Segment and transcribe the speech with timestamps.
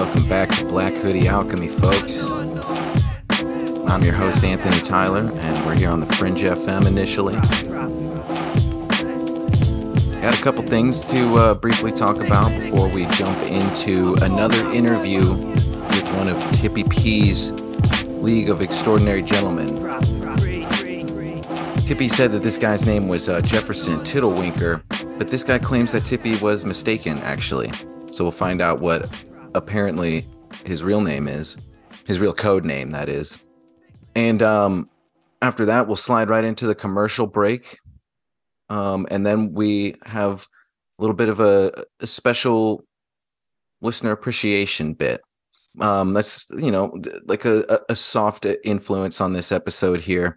[0.00, 2.30] Welcome back to Black Hoodie Alchemy, folks.
[3.86, 7.34] I'm your host, Anthony Tyler, and we're here on the Fringe FM initially.
[10.22, 15.20] Got a couple things to uh, briefly talk about before we jump into another interview
[15.34, 17.50] with one of Tippy P's
[18.22, 19.66] League of Extraordinary Gentlemen.
[21.86, 24.80] Tippy said that this guy's name was uh, Jefferson Tittlewinker,
[25.18, 27.70] but this guy claims that Tippy was mistaken, actually.
[28.06, 29.06] So we'll find out what
[29.54, 30.26] apparently
[30.64, 31.56] his real name is,
[32.06, 33.38] his real code name, that is.
[34.14, 34.90] And um,
[35.42, 37.78] after that, we'll slide right into the commercial break.
[38.68, 40.46] Um, and then we have
[40.98, 42.84] a little bit of a, a special
[43.80, 45.20] listener appreciation bit.
[45.80, 50.36] Um, that's, you know, like a, a soft influence on this episode here.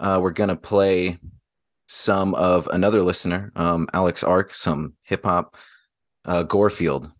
[0.00, 1.18] Uh, we're going to play
[1.88, 5.56] some of another listener, um, Alex Arck, some hip hop,
[6.24, 7.12] uh, Gorefield.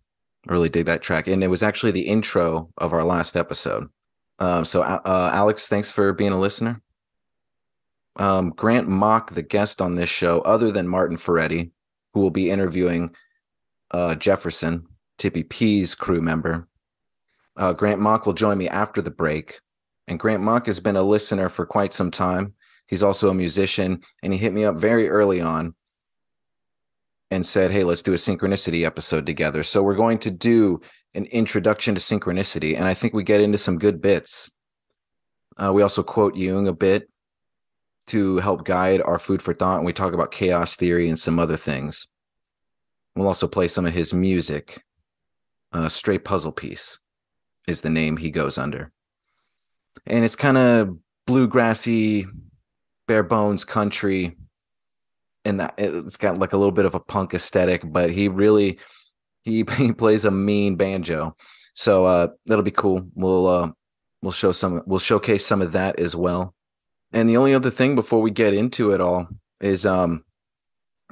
[0.46, 1.28] Really dig that track.
[1.28, 3.88] And it was actually the intro of our last episode.
[4.38, 6.80] Um, so, uh, Alex, thanks for being a listener.
[8.16, 11.70] Um, Grant Mock, the guest on this show, other than Martin Ferretti,
[12.12, 13.14] who will be interviewing
[13.92, 16.68] uh, Jefferson, Tippy P's crew member.
[17.56, 19.60] Uh, Grant Mock will join me after the break.
[20.08, 22.54] And Grant Mock has been a listener for quite some time.
[22.86, 25.74] He's also a musician, and he hit me up very early on
[27.32, 29.62] and said, Hey, let's do a synchronicity episode together.
[29.62, 30.82] So we're going to do
[31.14, 32.76] an introduction to synchronicity.
[32.76, 34.50] And I think we get into some good bits.
[35.56, 37.08] Uh, we also quote Jung a bit
[38.08, 39.78] to help guide our food for thought.
[39.78, 42.06] And we talk about chaos theory and some other things.
[43.16, 44.82] We'll also play some of his music.
[45.72, 46.98] Uh, Stray Puzzle Piece
[47.66, 48.92] is the name he goes under.
[50.06, 52.26] And it's kind of bluegrassy,
[53.06, 54.36] bare bones country
[55.44, 58.78] and that it's got like a little bit of a punk aesthetic, but he really
[59.42, 61.36] he he plays a mean banjo.
[61.74, 63.08] So uh that'll be cool.
[63.14, 63.70] We'll uh
[64.22, 66.54] we'll show some we'll showcase some of that as well.
[67.12, 69.28] And the only other thing before we get into it all
[69.60, 70.24] is um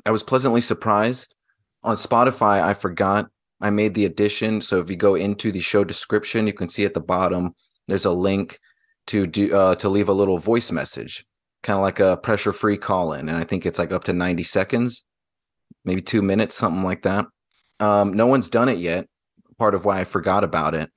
[0.04, 1.34] I was pleasantly surprised
[1.82, 3.28] on Spotify I forgot
[3.60, 6.84] I made the addition so if you go into the show description you can see
[6.84, 7.54] at the bottom
[7.88, 8.58] there's a link
[9.08, 11.24] to do uh to leave a little voice message
[11.62, 13.28] kind of like a pressure free call in.
[13.28, 15.04] And I think it's like up to 90 seconds,
[15.84, 17.26] maybe two minutes, something like that.
[17.78, 19.06] Um, no one's done it yet.
[19.58, 20.90] Part of why I forgot about it.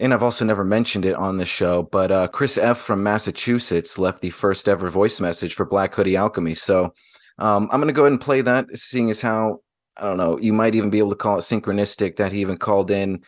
[0.00, 3.98] And I've also never mentioned it on the show, but uh, Chris F from Massachusetts
[3.98, 6.54] left the first ever voice message for Black Hoodie Alchemy.
[6.54, 6.94] So
[7.38, 9.58] um, I'm going to go ahead and play that, seeing as how,
[9.96, 12.58] I don't know, you might even be able to call it synchronistic that he even
[12.58, 13.22] called in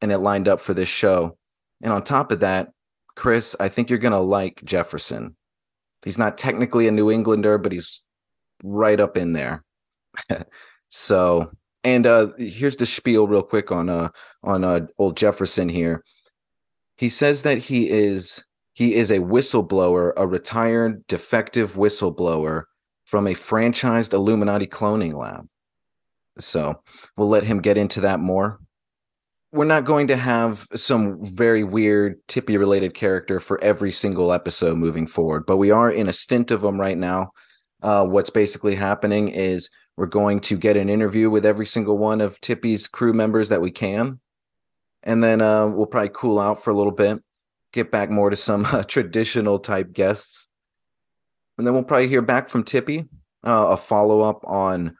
[0.00, 1.36] and it lined up for this show.
[1.82, 2.70] And on top of that,
[3.14, 5.36] Chris, I think you're going to like Jefferson.
[6.04, 8.02] He's not technically a New Englander, but he's
[8.62, 9.64] right up in there.
[10.90, 11.50] so,
[11.82, 14.10] and uh here's the spiel real quick on uh
[14.42, 16.04] on uh old Jefferson here.
[16.96, 18.44] He says that he is
[18.74, 22.64] he is a whistleblower, a retired defective whistleblower
[23.04, 25.46] from a franchised Illuminati cloning lab.
[26.38, 26.82] So,
[27.16, 28.58] we'll let him get into that more
[29.54, 34.76] we're not going to have some very weird tippy related character for every single episode
[34.76, 37.30] moving forward but we are in a stint of them right now.
[37.80, 42.20] Uh, what's basically happening is we're going to get an interview with every single one
[42.20, 44.18] of tippy's crew members that we can
[45.04, 47.22] and then uh, we'll probably cool out for a little bit
[47.72, 50.48] get back more to some uh, traditional type guests
[51.58, 53.04] and then we'll probably hear back from tippy
[53.46, 54.96] uh, a follow-up on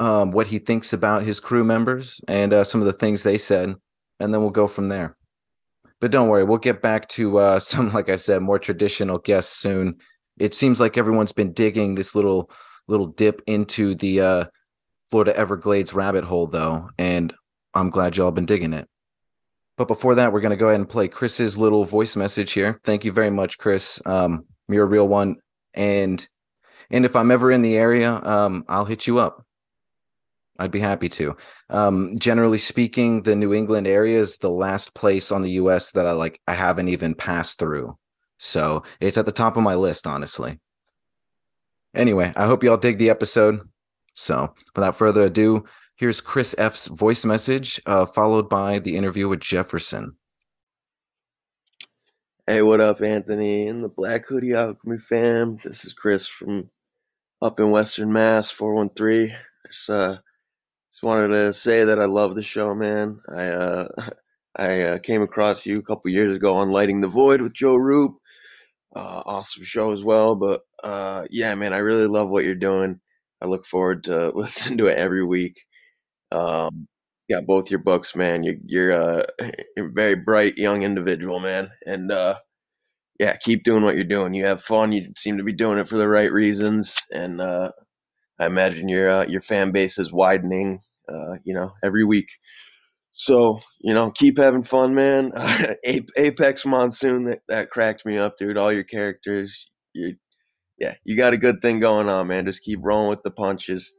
[0.00, 3.38] um, what he thinks about his crew members and uh, some of the things they
[3.38, 3.74] said,
[4.20, 5.16] and then we'll go from there.
[6.00, 9.58] But don't worry, we'll get back to uh, some, like I said, more traditional guests
[9.58, 9.96] soon.
[10.38, 12.50] It seems like everyone's been digging this little
[12.86, 14.44] little dip into the uh,
[15.10, 17.34] Florida Everglades rabbit hole, though, and
[17.74, 18.88] I'm glad y'all been digging it.
[19.76, 22.80] But before that, we're going to go ahead and play Chris's little voice message here.
[22.82, 24.00] Thank you very much, Chris.
[24.06, 25.36] Um, you're a real one,
[25.74, 26.26] and
[26.90, 29.44] and if I'm ever in the area, um, I'll hit you up.
[30.58, 31.36] I'd be happy to.
[31.70, 35.92] Um, generally speaking, the New England area is the last place on the U.S.
[35.92, 36.40] that I like.
[36.48, 37.96] I haven't even passed through,
[38.38, 40.58] so it's at the top of my list, honestly.
[41.94, 43.60] Anyway, I hope y'all dig the episode.
[44.14, 45.64] So, without further ado,
[45.96, 50.16] here's Chris F's voice message, uh, followed by the interview with Jefferson.
[52.48, 55.58] Hey, what up, Anthony and the Black Hoodie Alchemy fam?
[55.62, 56.68] This is Chris from
[57.42, 59.36] up in Western Mass, 413.
[59.66, 60.18] It's uh
[60.98, 63.20] just wanted to say that I love the show, man.
[63.32, 63.88] I uh,
[64.56, 67.76] I uh, came across you a couple years ago on Lighting the Void with Joe
[67.76, 68.16] Rupe.
[68.96, 70.34] Uh, awesome show as well.
[70.34, 72.98] But uh, yeah, man, I really love what you're doing.
[73.40, 75.60] I look forward to listening to it every week.
[76.32, 76.88] Um,
[77.30, 78.42] got both your books, man.
[78.42, 79.22] You, you're uh,
[79.76, 82.38] you're a very bright young individual, man, and uh,
[83.20, 84.34] yeah, keep doing what you're doing.
[84.34, 84.92] You have fun.
[84.92, 87.70] You seem to be doing it for the right reasons, and uh,
[88.40, 90.80] I imagine your uh, your fan base is widening,
[91.12, 92.28] uh, you know, every week.
[93.14, 95.32] So you know, keep having fun, man.
[95.84, 98.56] Apex Monsoon, that that cracked me up, dude.
[98.56, 100.16] All your characters, you,
[100.78, 102.46] yeah, you got a good thing going on, man.
[102.46, 103.92] Just keep rolling with the punches.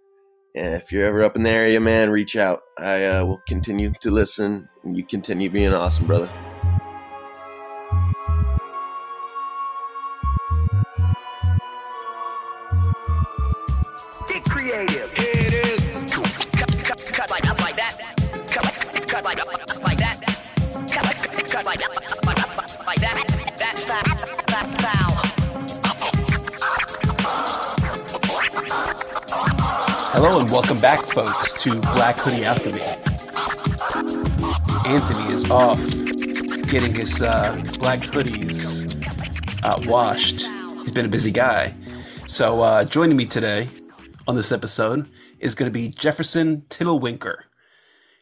[0.56, 2.62] And if you're ever up in the area, man, reach out.
[2.80, 6.49] I uh, will continue to listen, and you continue being awesome, brother.
[30.22, 32.82] Hello and welcome back, folks, to Black Hoodie Alchemy.
[34.86, 35.80] Anthony is off
[36.70, 38.84] getting his uh, black hoodies
[39.64, 40.42] uh, washed.
[40.82, 41.74] He's been a busy guy.
[42.28, 43.70] So, uh, joining me today
[44.28, 45.08] on this episode
[45.40, 47.38] is going to be Jefferson Tittlewinker.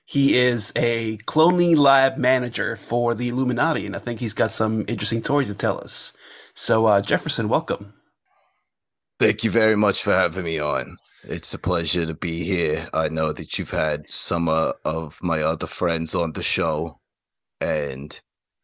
[0.06, 4.86] He is a cloning lab manager for the Illuminati, and I think he's got some
[4.88, 6.14] interesting stories to tell us.
[6.54, 7.96] So, uh, Jefferson, welcome.
[9.20, 10.98] Thank you very much for having me on.
[11.30, 12.88] It's a pleasure to be here.
[12.94, 17.00] I know that you've had some uh, of my other friends on the show,
[17.60, 18.20] and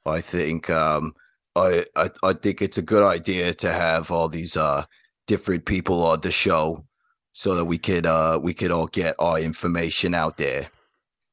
[0.06, 1.14] I think um,
[1.56, 4.86] I, I I think it's a good idea to have all these uh
[5.28, 6.86] different people on the show
[7.34, 10.70] so that we could uh we could all get our information out there.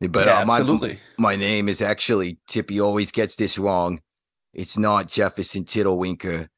[0.00, 0.98] But Yeah, uh, my, absolutely.
[1.18, 4.00] my name is actually Tippy always gets this wrong.
[4.52, 6.48] It's not Jefferson Tittlewinker.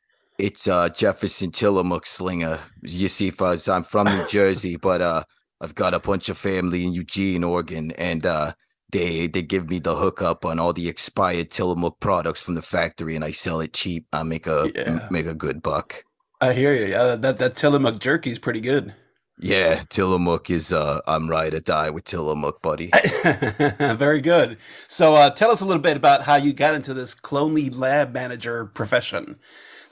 [0.42, 2.58] It's uh Jefferson Tillamook Slinger.
[2.82, 5.22] You see, Fuzz, I'm from New Jersey, but uh
[5.60, 8.54] I've got a bunch of family in Eugene, Oregon, and uh
[8.90, 13.14] they they give me the hookup on all the expired Tillamook products from the factory,
[13.14, 14.06] and I sell it cheap.
[14.12, 15.06] I make a Yeah.
[15.12, 16.02] make a good buck.
[16.40, 16.86] I hear you.
[16.86, 18.92] Yeah, that that Tillamook jerky is pretty good.
[19.38, 22.90] Yeah, Tillamook is uh I'm right or die with Tillamook, buddy.
[23.96, 24.58] Very good.
[24.88, 28.12] So, uh, tell us a little bit about how you got into this clonely lab
[28.12, 29.38] manager profession.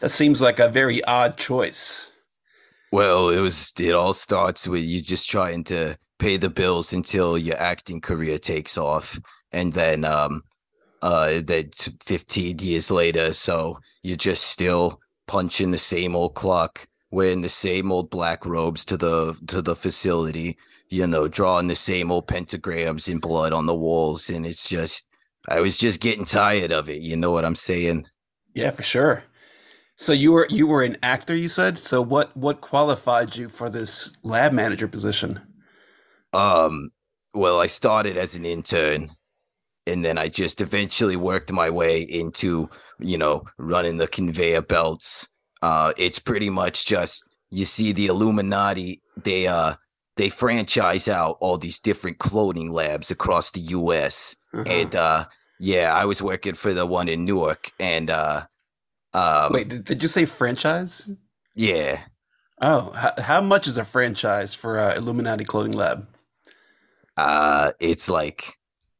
[0.00, 2.10] That seems like a very odd choice.
[2.90, 7.38] Well, it was it all starts with you just trying to pay the bills until
[7.38, 9.20] your acting career takes off.
[9.52, 10.42] And then um
[11.02, 17.42] uh then 15 years later, so you're just still punching the same old clock, wearing
[17.42, 20.56] the same old black robes to the to the facility,
[20.88, 25.06] you know, drawing the same old pentagrams in blood on the walls and it's just
[25.48, 28.06] I was just getting tired of it, you know what I'm saying?
[28.54, 29.24] Yeah, for sure.
[30.00, 31.78] So you were you were an actor, you said.
[31.78, 35.40] So what what qualified you for this lab manager position?
[36.32, 36.90] Um,
[37.34, 39.10] well, I started as an intern
[39.86, 45.28] and then I just eventually worked my way into, you know, running the conveyor belts.
[45.60, 49.74] Uh, it's pretty much just you see the Illuminati, they uh
[50.16, 54.34] they franchise out all these different cloning labs across the US.
[54.54, 54.64] Uh-huh.
[54.66, 55.26] And uh
[55.58, 58.46] yeah, I was working for the one in Newark and uh
[59.14, 61.10] um Wait, did, did you say franchise?
[61.54, 62.00] yeah.
[62.62, 66.06] Oh, how, how much is a franchise for uh, Illuminati Clothing Lab?
[67.16, 68.54] Uh, it's like,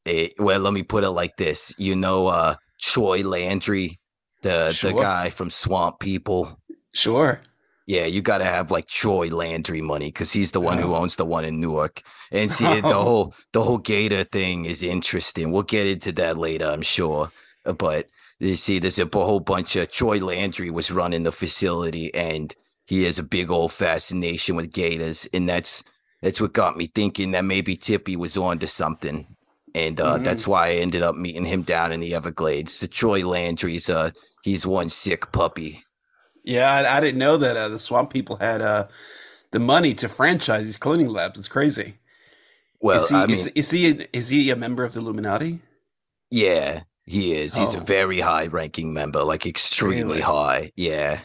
[0.04, 1.74] it, well, let me put it like this.
[1.78, 4.00] You know, uh, Troy Landry,
[4.42, 4.92] the Sure.
[4.92, 6.58] the guy from Swamp People.
[6.94, 7.40] Sure.
[7.86, 10.96] Yeah, you got to have like Troy Landry money because he's the one who Oh.
[10.96, 12.02] owns the one in Newark.
[12.30, 13.02] And see, the Oh.
[13.04, 15.50] whole the whole Gator thing is interesting.
[15.50, 17.30] We'll get into that later, I'm sure.
[17.64, 18.06] But
[18.40, 22.54] you see, there's a whole bunch of Troy Landry was running the facility, and
[22.86, 25.84] he has a big old fascination with Gators, and that's
[26.22, 29.36] that's what got me thinking that maybe Tippy was on to something.
[29.74, 30.24] And uh, Mhm.
[30.24, 32.74] that's why I ended up meeting him down in the Everglades.
[32.74, 34.10] So Troy Landry's uh
[34.42, 35.84] he's one sick puppy.
[36.42, 38.88] Yeah, I, I didn't know that uh, the Swamp People had uh,
[39.52, 41.38] the money to franchise these cloning labs.
[41.38, 41.98] It's crazy.
[42.80, 45.60] Well, is he, I mean, is, is he is he a member of the Illuminati?
[46.30, 47.56] Yeah, he is.
[47.56, 47.84] He's a Oh.
[47.96, 50.20] very high ranking member, like extremely Really?
[50.20, 50.72] high.
[50.76, 51.20] Yeah.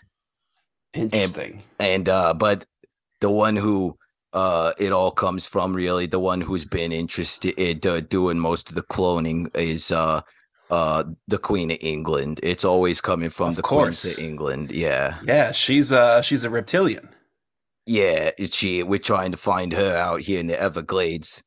[0.93, 1.63] Interesting.
[1.79, 2.65] And and uh but
[3.21, 3.97] the one who
[4.33, 8.69] uh it all comes from really the one who's been interested in uh, doing most
[8.69, 10.21] of the cloning is uh
[10.71, 12.39] uh the Queen of England.
[12.43, 14.17] It's always coming from Of the course.
[14.17, 14.71] of England.
[14.71, 15.17] Yeah.
[15.25, 17.09] yeah, she's uh she's a reptilian.
[17.85, 21.43] Yeah, it's she we're trying to find her out here in the Everglades.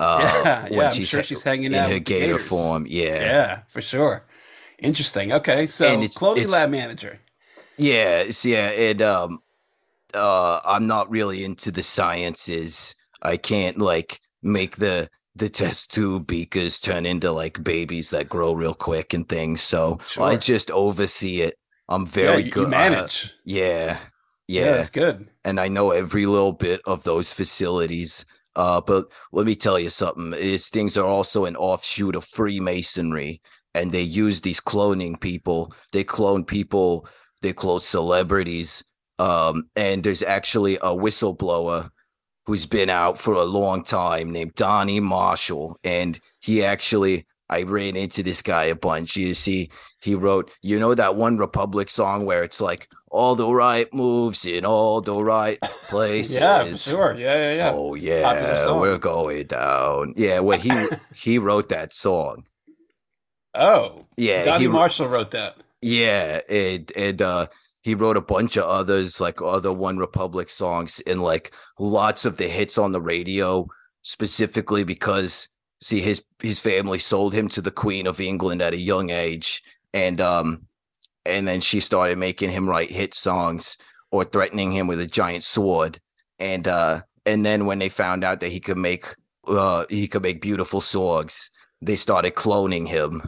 [0.00, 0.90] Uh yeah, yeah.
[0.90, 2.46] I'm sure ha- she's hanging out in out her gator gators.
[2.46, 2.86] form.
[2.88, 3.20] Yeah.
[3.20, 4.24] Yeah, for sure.
[4.78, 5.32] Interesting.
[5.32, 7.18] Okay, so it's- cloning it's- lab manager.
[7.76, 9.38] Yeah, it's, yeah, and um
[10.14, 12.94] uh I'm not really into the sciences.
[13.22, 18.52] I can't like make the the test tube beakers turn into like babies that grow
[18.52, 19.60] real quick and things.
[19.62, 21.54] So I just oversee it.
[21.88, 22.60] I'm yeah, very you, good.
[22.62, 23.34] you uh, manage.
[23.44, 23.98] yeah,
[24.48, 24.64] yeah.
[24.66, 25.28] yeah, that's good.
[25.44, 28.24] and I know every little bit of those facilities.
[28.58, 33.40] Uh, but let me tell you something: is things are also an offshoot of Freemasonry,
[33.72, 35.72] and they use these cloning people.
[35.92, 37.08] They clone people.
[37.40, 38.84] They clone celebrities.
[39.20, 41.90] Um, and there's actually a whistleblower
[42.46, 47.26] who's been out for a long time named Donnie Marshall, and he actually.
[47.50, 49.16] I ran into this guy a bunch.
[49.16, 53.92] You see, he wrote, you know, that OneRepublic song where it's like all the right
[53.94, 56.36] moves in all the right places.
[56.40, 57.16] Yeah, for sure.
[57.18, 57.72] Yeah, yeah, yeah.
[57.74, 60.14] Oh yeah, we're going down.
[60.16, 60.70] Yeah, well he
[61.14, 62.44] he wrote that song.
[63.54, 65.56] Oh, Yeah, Donnie he, Marshall wrote that.
[65.80, 67.46] yeah, and and uh
[67.80, 72.48] he wrote a bunch of others like other OneRepublic songs and like lots of the
[72.48, 73.66] hits on the radio
[74.02, 75.48] specifically because
[75.80, 79.62] see his his family sold him to the Queen of England at a young age
[79.92, 80.66] and um
[81.24, 83.76] and then she started making him write hit songs
[84.10, 86.00] or threatening him with a giant sword.
[86.38, 89.14] And uh and then when they found out that he could make
[89.46, 93.22] uh he could make beautiful songs they started cloning him.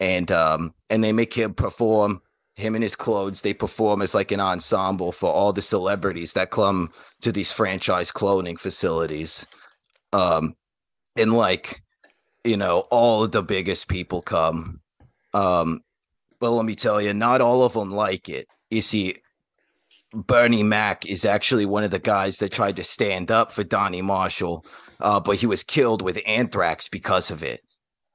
[0.00, 2.20] And um and they make him perform
[2.54, 6.50] him in his clothes they perform as like an ensemble for all the celebrities that
[6.50, 6.90] come
[7.22, 9.46] to these franchise cloning facilities.
[10.12, 10.56] Um
[11.16, 11.82] and like
[12.44, 14.80] you know all the biggest people come
[15.34, 15.80] um
[16.40, 19.16] but let me tell you not all of them like it you see
[20.14, 24.02] bernie mac is actually one of the guys that tried to stand up for donnie
[24.02, 24.64] marshall
[25.00, 27.60] uh, but he was killed with anthrax because of it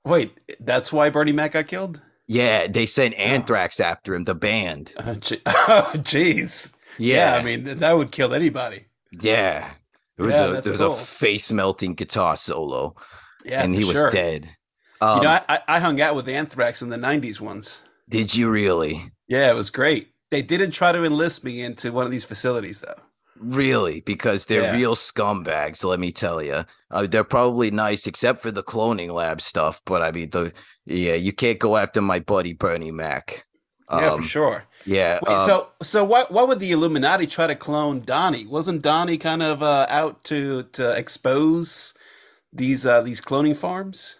[0.05, 0.31] Wait,
[0.61, 1.99] that's why Bernie Mac got killed?
[2.27, 4.89] yeah, they sent anthrax after him, the band.
[4.97, 6.73] Uh, je- oh, jeez.
[6.97, 8.85] Yeah, I mean, that would kill anybody.
[9.11, 9.71] yeah.
[10.17, 10.93] It was Yeah, a there was cool.
[10.93, 12.95] a face melting guitar solo,
[13.47, 14.11] Yeah, and he was sure.
[14.11, 14.49] dead.
[15.01, 17.83] Um, you know, I, I- I hung out with Anthrax in the '90s once.
[18.09, 19.11] did you really?
[19.27, 20.09] Yeah, it was great.
[20.31, 22.99] They didn't try to enlist me into one of these facilities, though.
[23.39, 24.01] Really?
[24.01, 24.73] Because they're Yeah.
[24.73, 25.83] real scumbags.
[25.83, 29.81] Let me tell you, uh, they're probably nice except for the cloning lab stuff.
[29.85, 30.51] But I mean, the
[30.85, 33.45] yeah, you can't go after my buddy Bernie Mac.
[33.91, 34.63] yeah, Um, for sure.
[34.85, 35.19] Yeah.
[35.25, 38.47] Wait, um, so so why why would the Illuminati try to clone Donnie?
[38.47, 41.93] Wasn't Donnie kind of uh, out to to expose
[42.53, 44.19] these uh, these cloning farms?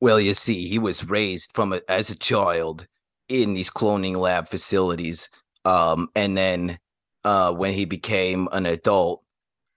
[0.00, 2.86] Well, you see, he was raised from a, as a child
[3.28, 5.28] in these cloning lab facilities,
[5.64, 6.78] um, and then
[7.24, 9.22] uh, when he became an adult,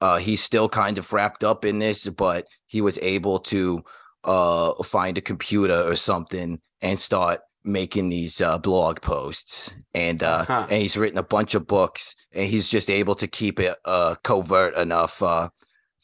[0.01, 3.83] uh, he's still kind of wrapped up in this, but he was able to
[4.23, 10.45] uh, find a computer or something and start making these uh, blog posts, and uh,
[10.47, 10.67] Uh-huh.
[10.69, 14.15] and he's written a bunch of books, and he's just able to keep it uh,
[14.23, 15.49] covert enough uh,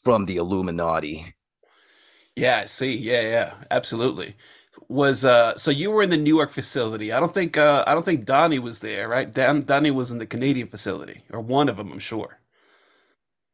[0.02, 1.34] from the Illuminati.
[2.36, 2.96] Yeah, I see.
[2.96, 4.36] Yeah, yeah, absolutely.
[4.88, 7.12] Was uh so you were in the New York facility.
[7.12, 9.32] I don't think uh I don't think Donnie was there, right?
[9.32, 12.38] Dan Donnie was in the Canadian facility or one of them, I'm sure.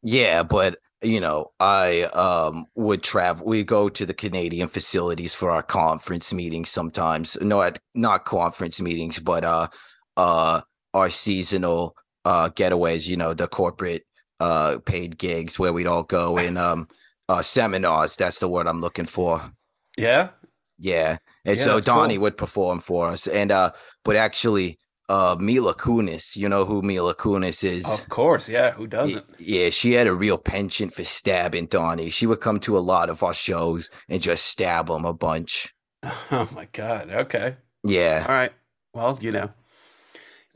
[0.02, 3.46] Yeah, but you know, I um would travel.
[3.46, 7.36] We go to the Canadian facilities for our conference meetings sometimes.
[7.40, 9.68] No, at- not conference meetings, but uh,
[10.16, 10.62] uh,
[10.94, 13.06] our seasonal uh getaways.
[13.08, 14.04] You know, the corporate
[14.40, 16.88] uh paid gigs where we'd all go and um
[17.28, 18.16] uh seminars.
[18.16, 19.52] That's the word I'm looking for.
[19.96, 20.30] Yeah?
[20.78, 21.18] Yeah.
[21.44, 22.22] And Yeah, so Donnie cool.
[22.22, 23.26] would perform for us.
[23.26, 23.72] And uh
[24.04, 24.78] but actually
[25.08, 27.84] uh Mila Kunis, you know who Mila Kunis is?
[27.84, 29.24] Of course, yeah, who doesn't?
[29.38, 32.10] Yeah, she had a real penchant for stabbing Donnie.
[32.10, 35.72] She would come to a lot of our shows and just stab him a bunch.
[36.30, 37.10] Oh my god.
[37.10, 37.56] Okay.
[37.84, 38.24] Yeah.
[38.28, 38.52] All right.
[38.94, 39.48] Well, you know.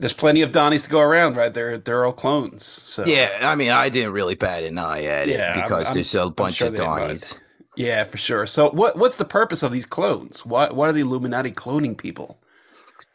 [0.01, 1.53] There's plenty of Donnies to go around, right?
[1.53, 2.65] They're they're all clones.
[2.65, 5.93] So Yeah, I mean, I didn't really bat an eye at it Yeah, because I'm-
[5.93, 7.11] there's a bunch sure of they didn't mind.
[7.19, 7.39] Donnies.
[7.77, 8.45] Yeah, for sure.
[8.47, 10.43] So what what's the purpose of these clones?
[10.45, 12.41] Why why are the Illuminati cloning people?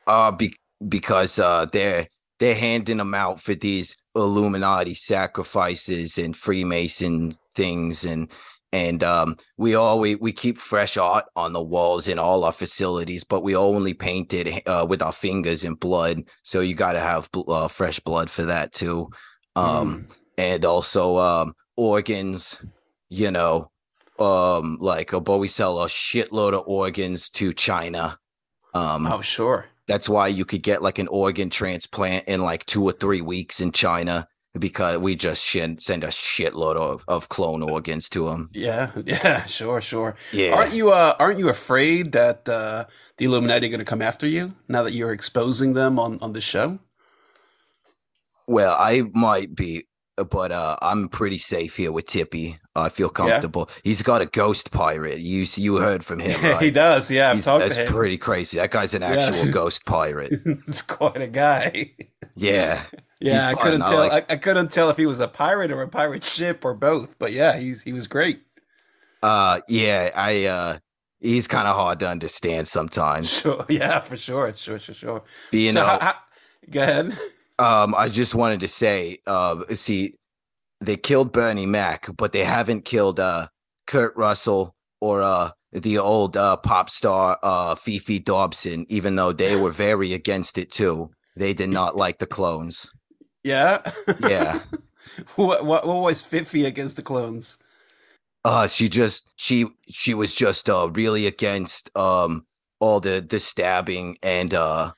[0.06, 0.54] Uh, be-
[0.88, 2.06] because uh, they're
[2.38, 8.30] they're handing them out for these Illuminati sacrifices and Freemason things, and
[8.72, 13.24] and um, we always we keep fresh art on the walls in all our facilities,
[13.24, 16.22] but we only paint it uh, with our fingers in blood.
[16.42, 19.10] So you got to have bl- uh, fresh blood for that too,
[19.54, 20.06] um,
[20.36, 22.58] and also um, organs.
[23.08, 23.70] You know,
[24.18, 28.18] um, like uh, but we sell a shitload of organs to China.
[28.74, 29.66] Um, Oh, sure.
[29.86, 33.60] that's why you could get like an organ transplant in like two or three weeks
[33.60, 34.26] in China
[34.58, 38.50] because we just send a shitload of, of clone organs to them.
[38.52, 40.16] Yeah, yeah, sure, sure.
[40.32, 40.54] Yeah.
[40.54, 42.84] Aren't you uh aren't you afraid that uh
[43.18, 46.32] the Illuminati are going to come after you now that you're exposing them on on
[46.32, 46.78] the show?
[48.46, 49.86] Well, I might be
[50.30, 52.58] but uh, I'm pretty safe here with Tippy.
[52.74, 53.68] I feel comfortable.
[53.84, 55.20] He's got a ghost pirate.
[55.20, 56.62] You you heard from him, right?
[56.62, 57.10] he does.
[57.10, 57.92] Yeah, I've talked that's to him.
[57.92, 58.56] pretty crazy.
[58.56, 59.28] That guy's an Yes.
[59.28, 60.32] actual ghost pirate.
[60.68, 61.92] it's quite a guy.
[62.34, 62.84] Yeah.
[63.20, 63.98] Yeah, I couldn't tell.
[64.08, 66.74] like- I, I couldn't tell if he was a pirate or a pirate ship or
[66.74, 67.18] both.
[67.18, 68.40] But yeah, he's he was great.
[69.22, 70.78] Uh yeah, I uh
[71.20, 73.30] he's kind of hard to understand sometimes.
[73.42, 73.64] Sure.
[73.68, 74.52] Yeah, for sure.
[74.56, 74.78] Sure.
[74.78, 74.94] Sure.
[74.94, 75.22] Sure.
[75.52, 76.14] You so know, how, how,
[76.70, 77.18] go ahead.
[77.58, 80.14] um I just wanted to say uh see
[80.82, 83.48] they killed Bernie Mac, but they haven't killed uh
[83.86, 89.56] Kurt Russell or uh the old uh pop star uh Fefe Dobson even though they
[89.56, 91.10] were very against it too.
[91.34, 92.90] They did not like the clones.
[93.46, 93.82] Yeah.
[94.18, 94.62] Yeah.
[95.36, 97.58] what, what what was Fefe against the clones?
[98.44, 102.46] uh she just she she was just uh really against um
[102.80, 104.92] all the the stabbing and uh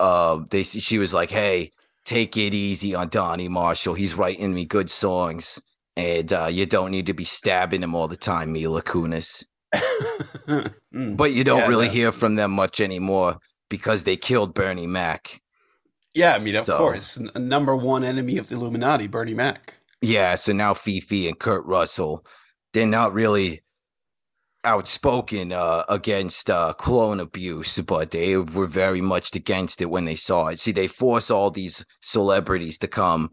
[0.00, 1.70] uh they she was like hey
[2.04, 5.60] take it easy on donnie marshall he's writing me good songs
[5.96, 9.44] and uh you don't need to be stabbing him all the time mila kunis
[10.94, 11.16] Mm.
[11.18, 13.38] but you don't Yeah, really hear from them much anymore
[13.70, 15.41] because they killed bernie mac
[16.14, 19.74] yeah, I mean, of So- course, n- number one enemy of the Illuminati, Bernie Mac.
[20.00, 22.26] Yeah, so now Fefe and Kurt Russell,
[22.72, 23.62] they're not really
[24.64, 30.14] outspoken uh, against uh, clone abuse, but they were very much against it when they
[30.16, 30.60] saw it.
[30.60, 33.30] See, they force all these celebrities to come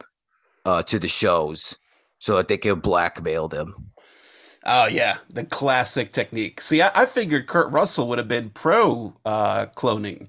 [0.66, 1.78] uh, to the shows
[2.18, 3.92] so that they could blackmail them.
[4.66, 6.60] Oh yeah, the classic technique.
[6.62, 10.28] See, I, I figured Kurt Russell would have been pro uh, cloning.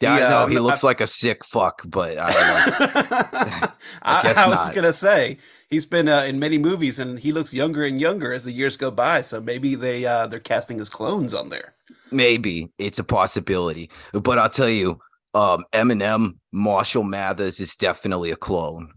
[0.00, 3.68] Yeah, I know he no, looks like a sick fuck, but I don't know.
[4.02, 4.74] I, guess I was not.
[4.74, 5.38] gonna say
[5.70, 8.76] he's been uh, in many movies and he looks younger and younger as the years
[8.76, 9.22] go by.
[9.22, 11.74] So maybe they uh, they're casting his clones on there.
[12.12, 15.00] Maybe it's a possibility, but I'll tell you,
[15.34, 18.92] um, Eminem, Marshall Mathers is definitely a clone.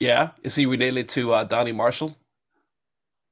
[0.00, 2.16] Yeah, is he related to uh, Donnie Marshall?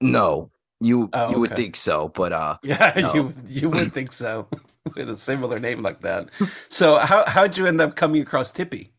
[0.00, 3.14] No, you Oh, you would think so, but uh, Yeah, No.
[3.14, 4.48] you you would think so
[4.96, 6.28] with a similar name like that.
[6.68, 8.92] So how how'd you end up coming across Tippy?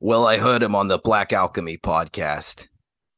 [0.00, 2.66] well, I heard him on the Black Alchemy podcast.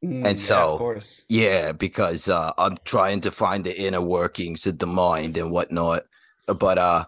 [0.05, 4.01] Mm, And yeah, so- of course, Yeah, because uh, I'm trying to find the inner
[4.01, 6.05] workings of the mind and whatnot.
[6.47, 7.07] But uh,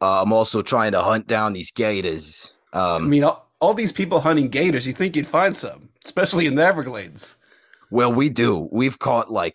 [0.00, 2.54] uh, I'm also trying to hunt down these gators.
[2.72, 6.46] I Um, mean, all, all these people hunting gators, you think you'd find some, especially
[6.46, 7.36] in the Everglades.
[7.90, 8.68] well, we do.
[8.72, 9.54] We've caught like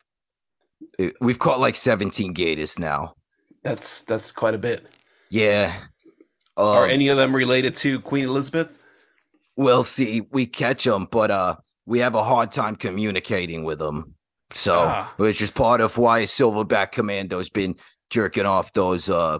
[1.20, 3.16] we've caught like 17 gators now.
[3.63, 4.86] That's that's quite a bit.
[5.30, 5.76] Yeah.
[6.58, 8.84] Are Um, any of them related to Queen Elizabeth?
[9.56, 10.21] We'll see.
[10.32, 14.15] We catch them, but uh, we have a hard time communicating with them.
[14.52, 15.13] So, Ah.
[15.17, 17.76] which is part of why Silverback Commando's been
[18.12, 19.39] jerking off those uh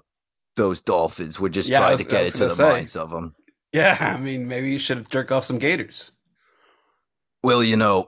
[0.56, 1.40] those dolphins.
[1.40, 2.64] We're just Yeah, trying was- to get it to the say.
[2.72, 3.36] minds of them.
[3.74, 6.12] Yeah, I mean, maybe you should jerk off some gators.
[7.44, 8.08] Well, you know,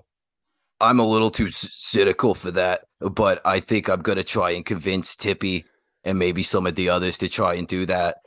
[0.80, 4.66] I'm a little too c- cynical for that, but I think I'm gonna try and
[4.66, 5.66] convince Tippy
[6.06, 8.18] and maybe some of the others to try and do that.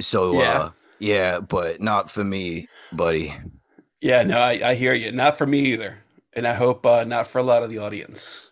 [0.00, 0.58] So, Yeah.
[0.58, 3.34] uh, yeah, but not for me, buddy.
[4.00, 5.12] Yeah, no, I, I hear you.
[5.12, 5.98] Not for me either,
[6.34, 8.50] and I hope uh, not for a lot of the audience.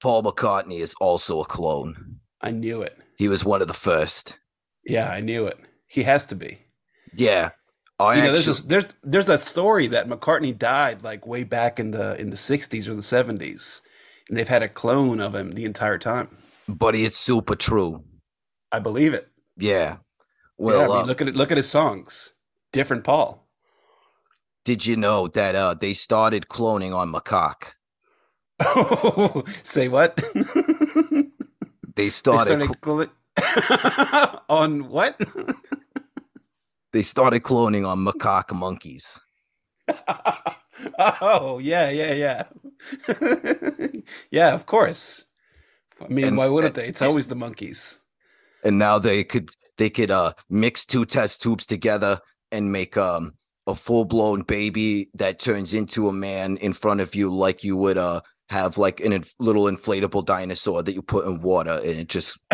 [0.00, 2.20] Paul McCartney is also a clone.
[2.40, 2.96] I knew it.
[3.16, 4.38] He was one of the first.
[4.84, 5.58] Yeah, I knew it.
[5.88, 6.58] He has to be.
[7.14, 7.50] Yeah.
[8.00, 11.42] I you know, actually, there's this, there's there's that story that McCartney died like way
[11.42, 13.80] back in the in the 60s or the 70s,
[14.28, 16.28] and they've had a clone of him the entire time.
[16.68, 18.04] Buddy, it's super true.
[18.72, 19.28] I believe it.
[19.56, 19.70] Yeah.
[19.70, 19.96] yeah,
[20.58, 21.34] Well, I mean, uh, look at it.
[21.34, 22.34] Look at his songs.
[22.72, 23.48] Different Paul.
[24.64, 27.72] did you know that uh, they started cloning on macaque?
[28.60, 30.18] Oh, say what?
[31.96, 32.64] They They started.
[32.66, 35.18] started cl- on what?
[36.92, 39.18] they started cloning on macaque monkeys.
[41.20, 42.42] oh yeah, yeah, yeah,
[44.30, 44.54] yeah.
[44.54, 45.24] Of course.
[46.02, 46.86] I mean, And- why wouldn't they?
[46.86, 48.00] It's always the monkeys.
[48.64, 53.34] and now they could they could uh mix two test tubes together and make um
[53.68, 57.76] a full blown baby that turns into a man in front of you like you
[57.76, 62.00] would uh have like an inf- little inflatable dinosaur that you put in water and
[62.00, 62.38] it just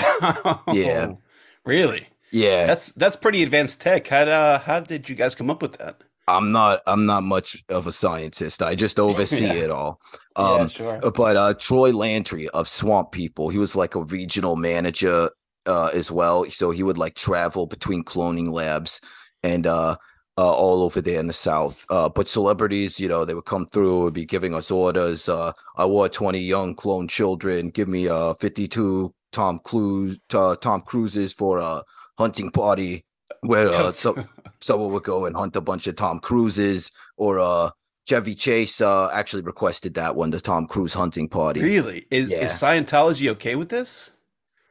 [0.69, 1.07] Yeah.
[1.13, 1.21] Oh,
[1.65, 2.09] really?
[2.33, 4.07] yeah That's that's pretty advanced tech.
[4.09, 6.03] How uh, how did you guys come up with that?
[6.29, 8.63] I'm not i'm not much of a scientist.
[8.63, 9.65] I just oversee Yeah.
[9.65, 10.01] it all.
[10.39, 10.99] Yeah, um sure.
[11.13, 15.31] but uh troy landry of swamp people he was like a regional manager
[15.67, 16.49] uh as well.
[16.51, 19.01] So he would like travel between cloning labs
[19.43, 19.97] and uh
[20.37, 21.85] uh, all over there in the south.
[21.91, 25.53] Uh but celebrities you know they would come through would be giving us orders uh
[25.77, 27.71] i want 20 young clone children.
[27.71, 31.83] Give me uh 52 tom cruise uh, tom cruises for a
[32.19, 33.05] hunting party.
[33.43, 34.17] Where uh, so,
[34.65, 37.71] someone would go and hunt a bunch of tom cruises or uh
[38.07, 41.63] Chevy Chase uh, actually requested that one, the Tom Cruise hunting party.
[41.63, 42.05] Really?
[42.11, 42.45] Is, Yeah.
[42.45, 44.11] is Scientology okay with this?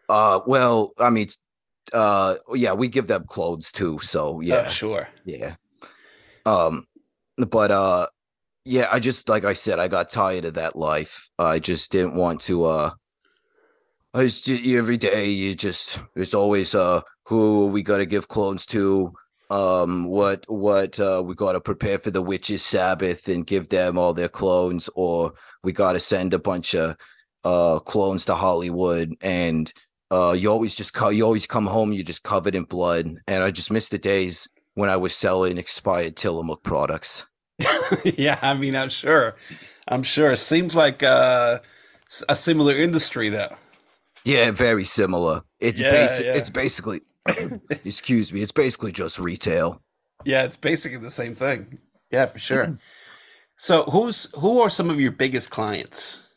[0.07, 1.39] Uh, well, I mean, it's-
[1.93, 5.09] uh, yeah, we give them clothes too, so Oh, yeah, sure.
[5.25, 5.55] yeah.
[6.45, 6.85] Um,
[7.37, 8.05] but uh,
[8.65, 11.31] yeah, I just like I said, I got tired of that life.
[11.39, 12.65] I just didn't want to.
[12.65, 12.91] Uh,
[14.13, 18.67] I just every day you just it's always uh who we got to give clones
[18.67, 19.13] to.
[19.53, 23.97] Um, what what uh we got to prepare for the witches' Sabbath and give them
[23.97, 26.97] all their clones, or we got to send a bunch of
[27.43, 29.71] uh clones to Hollywood and
[30.11, 33.43] uh you always just co- you always come home you just covered in blood and
[33.43, 37.25] I just miss the days when I was selling expired Tillamook products.
[38.05, 39.35] yeah, I mean, I'm sure.
[39.87, 40.31] I'm sure.
[40.31, 41.59] It seems like uh,
[42.09, 43.55] s- a similar industry, though.
[44.25, 45.43] Yeah, very similar.
[45.59, 46.33] It's Yeah, basic yeah.
[46.33, 47.01] it's basically
[47.85, 49.81] excuse me, it's basically just retail.
[50.25, 51.79] Yeah, it's basically the same thing.
[52.11, 52.77] Yeah, for sure.
[53.57, 56.29] so, who's who are some of your biggest clients?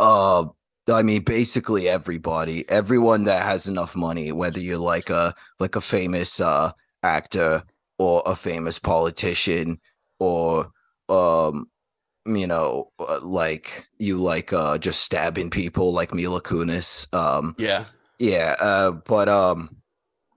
[0.00, 0.46] Uh
[0.92, 5.80] I mean basically everybody, everyone that has enough money, whether you're like a like a
[5.80, 7.62] famous uh actor
[7.98, 9.78] or a famous politician
[10.18, 10.70] or
[11.08, 11.66] um
[12.26, 17.84] you know uh, like you like uh just stabbing people like Mila Kunis um Yeah.
[18.18, 19.76] Yeah, uh, but um,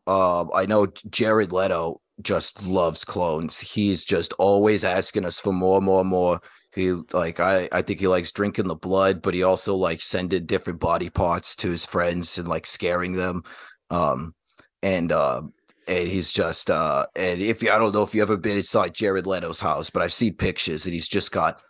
[0.08, 3.60] uh, I know Jared Leto just loves clones.
[3.60, 6.42] He's just always asking us for more, more, more.
[6.74, 10.46] He like I I think he likes drinking the blood, but he also likes sending
[10.46, 13.44] different body parts to his friends and like scaring them.
[13.90, 14.36] Um,
[14.84, 15.42] and uh,
[15.88, 18.94] and he's just uh, and if you I don't know if you ever been inside
[18.94, 21.62] Jared Leto's house, but I've seen pictures and he's just got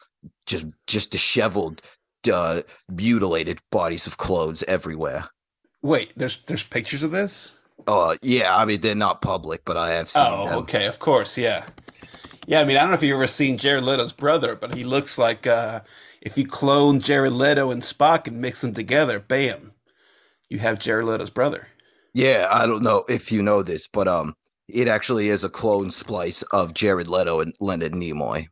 [0.46, 1.82] just just disheveled,
[2.32, 5.30] uh, mutilated bodies of clones everywhere.
[5.88, 7.56] Wait, there's there's pictures of this?
[7.88, 10.58] Uh, yeah, I mean they're not public, but I have seen Oh, them.
[10.60, 11.66] okay, of course, yeah.
[12.46, 14.84] Yeah, I mean, I don't know if you've ever seen Jared Leto's brother, but he
[14.84, 15.80] looks like uh,
[16.22, 19.72] if you clone Jared Leto and Spock and mix them together, bam,
[20.50, 21.68] you have Jared Leto's brother.
[22.14, 24.34] Yeah, I don't know if you know this, but um,
[24.68, 28.48] it actually is a clone splice of Jared Leto and Leonard Nimoy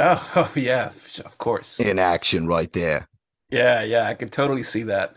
[0.00, 0.90] Oh, oh yeah,
[1.24, 1.78] of course.
[1.78, 3.06] in action right there.
[3.50, 5.14] Yeah, yeah, I can totally see that.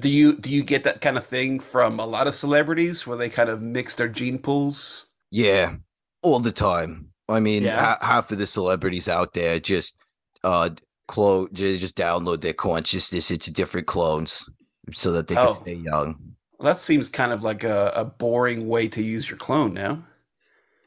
[0.00, 3.16] Do you do you get that kind of thing from a lot of celebrities where
[3.16, 5.06] they kind of mix their gene pools?
[5.30, 5.76] Yeah,
[6.22, 7.08] all the time.
[7.28, 7.80] I mean, Yeah.
[7.80, 9.96] ha- half of the celebrities out there just
[10.44, 10.70] uh
[11.08, 14.48] clone just, download their consciousness into different clones
[14.92, 15.54] so that they can Oh.
[15.54, 16.16] stay young.
[16.58, 20.02] Well, that seems kind of like a, a boring way to use your clone now.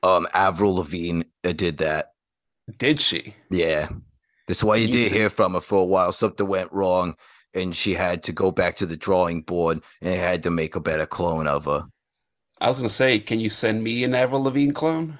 [0.03, 2.13] Um, Avril Lavigne uh, did that.
[2.77, 3.35] Did she?
[3.49, 3.89] Yeah.
[4.47, 6.11] That's why you you did hear from her for a while.
[6.11, 7.15] Something went wrong
[7.53, 10.79] and she had to go back to the drawing board and had to make a
[10.79, 11.85] better clone of her.
[12.59, 15.17] I was gonna say, can you send me an Avril Lavigne clone?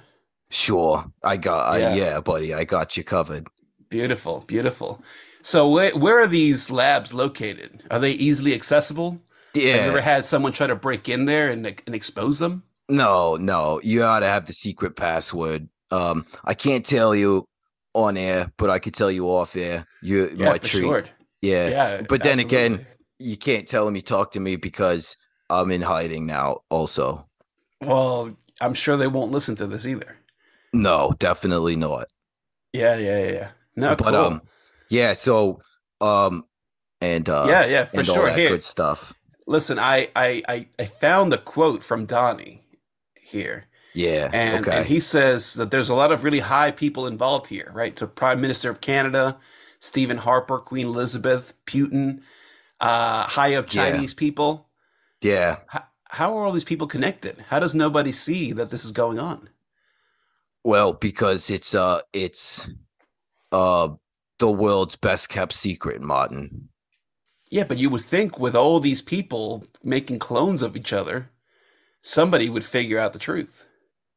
[0.49, 1.05] Sure.
[1.23, 1.89] I got Yeah.
[1.89, 3.47] I, yeah, buddy, I got you covered.
[3.89, 5.01] Beautiful, beautiful.
[5.41, 7.83] So where where are these labs located?
[7.89, 9.11] Are they easily accessible?
[9.55, 9.75] Have you Yeah.
[9.75, 12.63] ever had someone try to break in there and and expose them?
[12.89, 13.79] No, no.
[13.83, 15.69] You ought to have the secret password.
[15.91, 17.45] Um, I can't tell you
[17.93, 19.85] on air, but I could tell you off air.
[20.01, 20.81] You Yeah, my for treat.
[20.81, 21.03] sure.
[21.41, 21.67] Yeah.
[21.67, 22.85] Yeah, But then again.
[23.19, 25.15] You can't tell him you talk to me because
[25.47, 27.27] I'm in hiding now also.
[27.79, 30.17] well, I'm sure they won't listen to this either.
[30.73, 32.07] No, definitely not.
[32.73, 33.49] Yeah, yeah, yeah, yeah.
[33.75, 34.15] No, but cool.
[34.15, 34.41] um
[34.89, 35.61] yeah so
[35.99, 36.45] um
[36.99, 38.31] and uh yeah, yeah, for sure.
[38.31, 39.13] Here, good stuff
[39.51, 42.63] listen, I, I, I, I found a quote from Donnie
[43.15, 47.05] here, yeah and okay and he says that there's a lot of really high people
[47.05, 47.97] involved here, right?
[47.99, 49.37] So Prime Minister of Canada,
[49.81, 52.21] Stephen Harper, Queen Elizabeth, Putin,
[52.79, 53.91] uh, high up Yeah.
[53.91, 54.69] Chinese people.
[55.21, 57.43] yeah How, how are all these people connected?
[57.49, 59.49] How does nobody see that this is going on?
[60.63, 62.69] well because it's uh it's
[63.51, 63.89] uh
[64.37, 66.69] the world's best kept secret martin
[67.49, 71.29] Yeah, but you would think with all these people making clones of each other,
[72.03, 73.65] somebody would figure out the truth.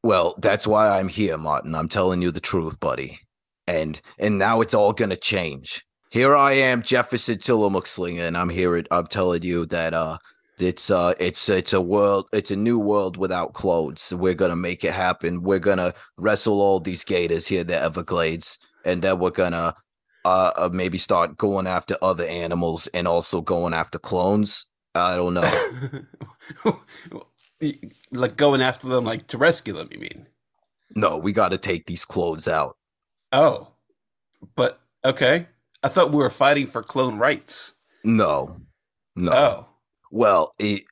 [0.02, 3.18] well that's why i'm here martin i'm telling you the truth buddy
[3.66, 5.84] and and now it's all gonna change.
[6.10, 10.18] Here i am jefferson tillamook slinger and i'm here at- i'm telling you that uh
[10.58, 14.84] it's uh it's it's a world it's a new world without clothes we're gonna make
[14.84, 15.42] it happen.
[15.42, 19.74] We're gonna wrestle all these gators here the everglades and then we're gonna
[20.24, 24.66] uh, uh maybe start going after other animals and also going after clones.
[24.94, 25.50] I don't know.
[28.10, 30.26] Like going after them, like to rescue them, you mean?
[30.94, 32.76] no we gotta take these clones out
[33.34, 33.68] Oh,
[34.54, 35.46] but okay.
[35.82, 37.74] I thought we were fighting for clone rights.
[38.04, 38.60] no
[39.16, 39.66] no Oh,
[40.10, 40.84] well it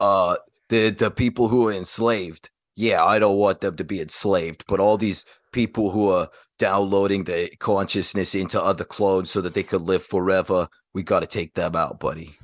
[0.00, 0.36] uh
[0.68, 4.80] the the people who are enslaved yeah, I don't want them to be enslaved, but
[4.80, 6.28] all these people who are
[6.58, 11.26] downloading the consciousness into other clones so that they could live forever, we got to
[11.26, 12.34] take them out, buddy.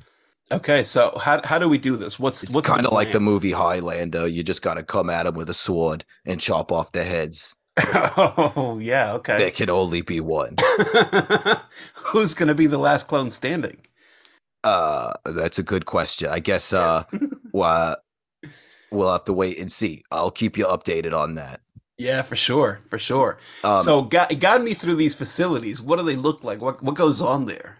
[0.51, 2.19] Okay, so how how do we do this?
[2.19, 4.27] What's It's what's kind of like the movie Highlander.
[4.27, 7.55] You just got to come at them with a sword and chop off their heads.
[8.17, 9.37] Oh yeah, okay.
[9.37, 10.55] There can only be one.
[11.95, 13.77] Who's gonna be the last clone standing?
[14.63, 16.29] Uh, that's a good question.
[16.29, 17.03] I guess uh,
[17.51, 17.97] well,
[18.91, 20.03] we'll have to wait and see.
[20.11, 21.61] I'll keep you updated on that.
[21.97, 23.37] Yeah, for sure, for sure.
[23.63, 25.81] Um, so, guide, guide me through these facilities.
[25.81, 26.61] What do they look like?
[26.61, 27.77] What what goes on there?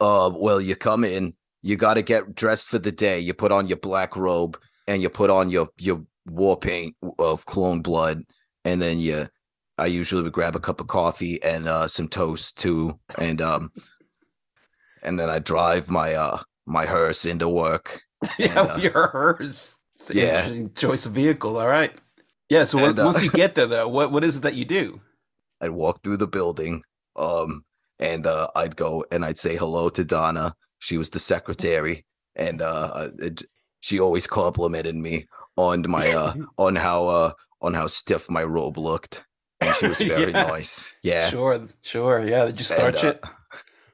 [0.00, 3.20] Uh, well, you come in, you got to get dressed for the day.
[3.20, 7.46] You put on your black robe and you put on your your war paint of
[7.46, 8.24] clone blood,
[8.64, 9.28] and then you.
[9.76, 13.72] I usually would grab a cup of coffee and uh, some toast too, and um,
[15.02, 18.02] and then I drive my uh my hearse into work.
[18.38, 19.36] yeah, uh, your
[20.10, 20.24] an yeah.
[20.24, 21.58] interesting choice of vehicle.
[21.58, 21.92] All right.
[22.48, 22.64] Yeah.
[22.64, 25.00] So, And, uh, once you get there, though, what what is it that you do?
[25.60, 26.82] I'd walk through the building,
[27.16, 27.64] um,
[27.98, 30.54] and uh, I'd go and I'd say hello to Donna.
[30.78, 32.04] She was the secretary,
[32.36, 33.44] and uh, it,
[33.80, 37.32] she always complimented me on my uh, on how uh,
[37.64, 39.24] on how stiff my robe looked,
[39.60, 40.42] and she was very Yeah.
[40.46, 40.94] nice.
[41.02, 42.26] Yeah, Sure, sure.
[42.26, 42.46] Yeah.
[42.46, 43.24] Did you And, starch uh, it?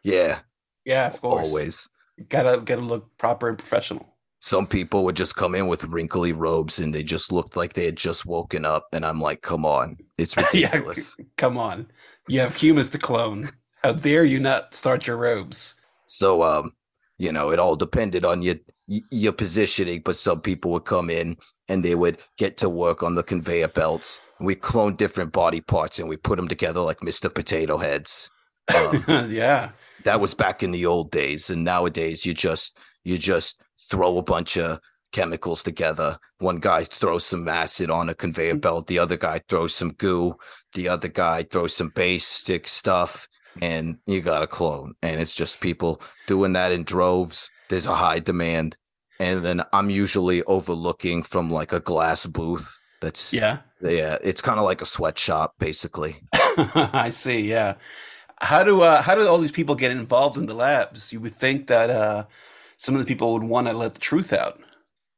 [0.05, 0.41] Yeah,
[0.85, 1.51] Yeah, of course.
[1.51, 1.89] always.
[2.29, 4.17] Gotta gotta look proper and professional.
[4.41, 7.85] Some people would just come in with wrinkly robes, and they just looked like they
[7.85, 8.89] had just woken up.
[8.93, 11.17] And I'm like, come on, it's Yeah, ridiculous.
[11.37, 11.91] Come on.
[12.27, 13.53] You have humans to clone.
[13.83, 15.77] How dare you not start your robes?
[16.07, 16.73] So um,
[17.19, 18.57] you know, it all depended on your
[19.11, 21.37] your positioning, but some people would come in
[21.71, 24.21] and they would get to work on the conveyor belts.
[24.41, 27.33] We cloned different body parts and we put them together like Mr.
[27.33, 28.29] Potato Heads.
[28.75, 29.71] Um, yeah.
[30.05, 34.23] that was back in the old days, and nowadays you just you just throw a
[34.23, 34.81] bunch of
[35.13, 36.19] chemicals together.
[36.39, 40.37] One guy throws some acid on a conveyor belt, the other guy throws some goo,
[40.75, 43.29] the other guy throws some basic stuff,
[43.63, 44.95] and you got a clone.
[45.03, 47.51] And it's just people doing that in droves.
[47.69, 48.77] There's a high demand.
[49.21, 52.81] And then I'm usually overlooking from like a glass booth.
[53.01, 54.19] That's yeah, Yeah.
[54.23, 56.23] it's kind of like a sweatshop, basically.
[56.33, 57.41] I see.
[57.43, 57.75] Yeah.
[58.41, 61.13] How do uh, how do all these people get involved in the labs?
[61.13, 62.25] You would think that uh,
[62.79, 64.59] some of the people would want to let the truth out.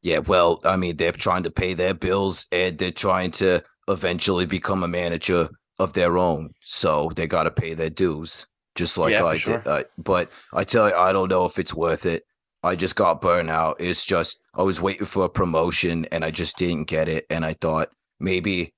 [0.03, 4.47] Yeah, well, I mean, they're trying to pay their bills and they're trying to eventually
[4.47, 6.51] become a manager of their own.
[6.65, 9.59] So they got to pay their dues, just like Yeah, I sure.
[9.59, 9.67] did.
[9.69, 12.25] Uh, but I tell you, I don't know if it's worth it.
[12.63, 13.77] I just got burnt out.
[13.81, 17.27] It's just, I was waiting for a promotion and I just didn't get it.
[17.29, 18.73] And I thought maybe,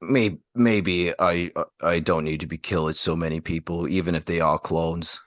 [0.00, 1.50] maybe, maybe I,
[1.82, 5.20] I don't need to be killing so many people, even if they are clones.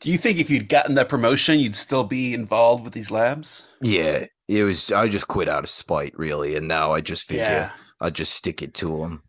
[0.00, 3.66] Do you think if you'd gotten that promotion, you'd still be involved with these labs?
[3.82, 6.56] Yeah, it was, I just quit out of spite, really.
[6.56, 7.42] And now I just figure.
[7.44, 7.70] Yeah.
[8.00, 9.22] I'll just stick it to them.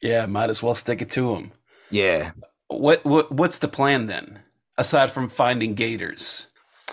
[0.00, 0.26] Yeah.
[0.26, 1.52] Might as well stick it to them.
[1.90, 2.30] Yeah,
[2.68, 4.40] What what what's the plan then?
[4.78, 6.46] Aside from finding gators,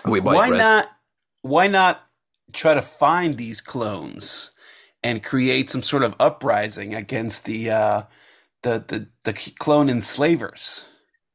[0.04, 0.88] might why res- not?
[1.42, 2.02] Why not
[2.52, 4.50] try to find these clones
[5.02, 8.02] and create some sort of uprising against the uh,
[8.62, 10.84] the the the clone enslavers?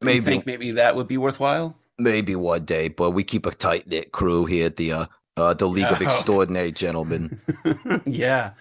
[0.01, 0.25] Do you Maybe.
[0.25, 1.75] think maybe that would be worthwhile?
[1.97, 5.06] maybe one day, but we keep a tight knit crew here at the uh,
[5.38, 6.06] uh the League of Oh.
[6.06, 7.39] Extraordinary Gentlemen.
[8.06, 8.51] yeah,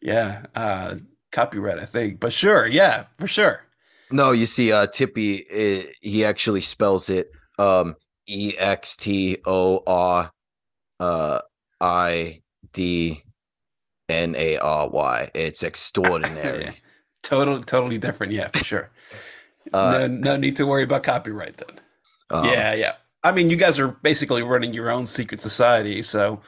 [0.00, 0.46] yeah.
[0.54, 0.96] Uh,
[1.32, 3.62] copyright, I think, but sure, yeah, for sure.
[4.10, 7.96] no, you see, uh, Tippy, uh, he actually spells it um
[8.28, 10.30] E X T O R
[11.00, 11.40] uh
[11.80, 13.22] I D
[14.08, 15.30] N A R Y.
[15.34, 16.82] It's extraordinary.
[17.22, 18.32] Totally, totally different.
[18.32, 18.90] Yeah, for sure.
[19.72, 21.80] Uh, no, no need to worry about copyright then.
[22.30, 22.92] um, yeah, yeah.
[23.24, 26.40] I mean, you guys are basically running your own secret society, so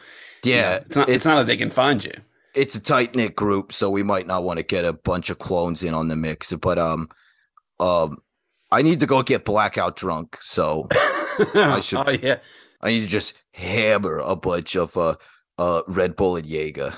[0.45, 0.75] you know, yeah.
[0.75, 1.09] it's not.
[1.09, 2.13] It's, not that they can find you.
[2.55, 5.41] it's a tight knit group, so we might not want to get a bunch of
[5.41, 6.53] clones in on the mix.
[6.53, 7.09] But um,
[7.81, 8.19] um,
[8.71, 10.87] I need to go get blackout drunk, so
[11.55, 12.39] I should- Oh yeah.
[12.81, 15.17] I need to just hammer a bunch of uh,
[15.59, 16.95] uh, Red Bull and Jaeger.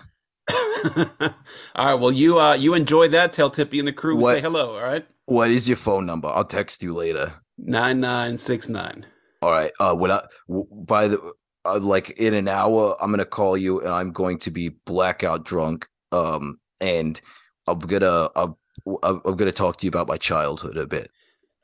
[0.84, 1.94] all right.
[1.94, 3.32] Well, you uh, you enjoy that.
[3.32, 4.76] Tell Tippy and the crew What- say hello.
[4.78, 5.06] All right.
[5.26, 6.28] What is your phone number?
[6.28, 7.34] I'll text you later.
[7.56, 9.06] Nine nine six nine.
[9.42, 9.70] All right.
[9.78, 11.32] Uh, when I w- by the
[11.64, 15.44] uh, like in an hour, I'm gonna call you, and I'm going to be blackout
[15.44, 15.86] drunk.
[16.12, 17.20] Um, and
[17.68, 18.56] I'm gonna I'm,
[19.02, 21.10] I'm I'm gonna talk to you about my childhood a bit.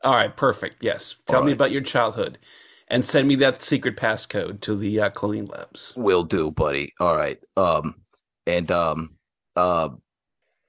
[0.05, 0.35] All right.
[0.37, 0.77] Perfect.
[0.85, 1.17] Yes.
[1.27, 1.57] Tell All me right.
[1.57, 2.39] about your childhood,
[2.88, 5.94] and send me that secret passcode to the uh, cloning labs.
[5.96, 6.92] Will do, buddy.
[7.01, 7.38] All right.
[7.57, 7.96] Um,
[8.46, 9.16] and um,
[9.57, 9.90] uh,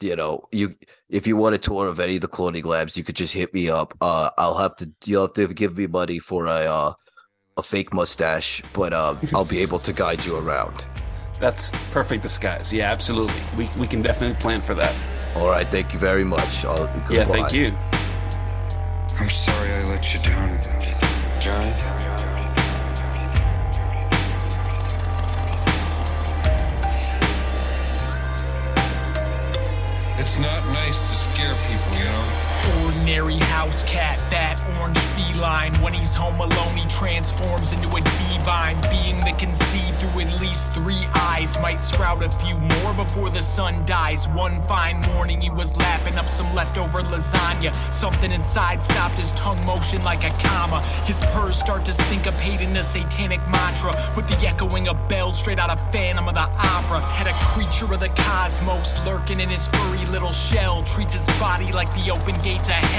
[0.02, 0.76] you know, you
[1.10, 3.54] if you want a tour of any of the cloning labs, you could just hit
[3.54, 3.96] me up.
[4.02, 6.94] Uh, I'll have to you'll have to give me money for a uh,
[7.58, 10.86] a fake mustache, but uh, I'll be able to guide you around.
[11.40, 12.74] That's perfect disguise.
[12.74, 13.40] Yeah, absolutely.
[13.56, 14.96] We, we can definitely plan for that.
[15.36, 16.66] All right, thank you very much.
[16.66, 17.78] I'll, Yeah, thank you.
[19.20, 20.60] I'm sorry I let you down,
[21.40, 22.17] John.
[33.08, 35.74] Ordinary house cat, that orange feline.
[35.76, 40.42] When he's home alone, he transforms into a divine being that can see through at
[40.42, 41.58] least three eyes.
[41.62, 44.28] Might sprout a few more before the sun dies.
[44.28, 47.72] One fine morning, he was lapping up some leftover lasagna.
[47.94, 50.86] Something inside stopped his tongue motion like a comma.
[51.06, 55.60] His purrs start to syncopate in a satanic mantra with the echoing of bells straight
[55.60, 57.06] out of Phantom of the Opera.
[57.06, 60.84] Had a creature of the cosmos lurking in his furry little shell.
[60.84, 62.97] Treats his body like the open gates of hell.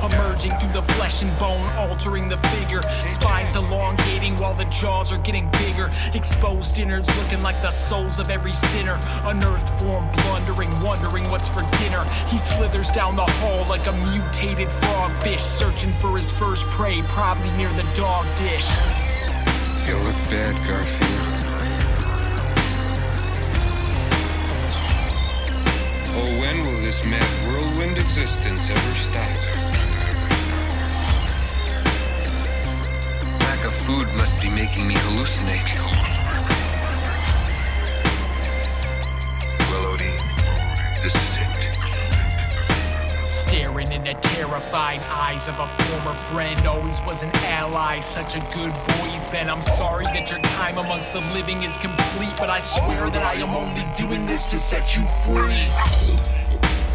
[0.00, 2.80] Emerging through the flesh and bone, altering the figure.
[3.10, 5.90] Spines elongating while the jaws are getting bigger.
[6.14, 8.98] Exposed innards looking like the souls of every sinner.
[9.24, 12.04] Unearthed form blundering, wondering what's for dinner.
[12.28, 17.50] He slithers down the hall like a mutated frogfish, searching for his first prey, probably
[17.56, 18.68] near the dog dish.
[19.88, 21.38] You look bad, Garfield.
[26.20, 29.37] Oh, when will this mad whirlwind existence ever stop?
[33.58, 35.66] Lack of food must be making me hallucinate.
[39.68, 40.16] Well, Odie,
[41.02, 41.54] this is it.
[43.24, 48.40] Staring in the terrified eyes of a former friend, always was an ally, such a
[48.54, 49.50] good boy he's been.
[49.50, 53.34] I'm sorry that your time amongst the living is complete, but I swear that I
[53.42, 55.66] am only doing this to set you free.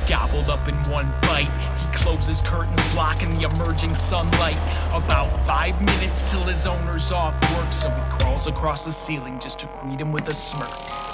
[0.08, 4.58] Gobbled up in one bite, closes curtains, blocking the emerging sunlight.
[4.94, 9.60] About five minutes till his owner's off work, so he crawls across the ceiling just
[9.60, 11.13] to greet him with a smirk.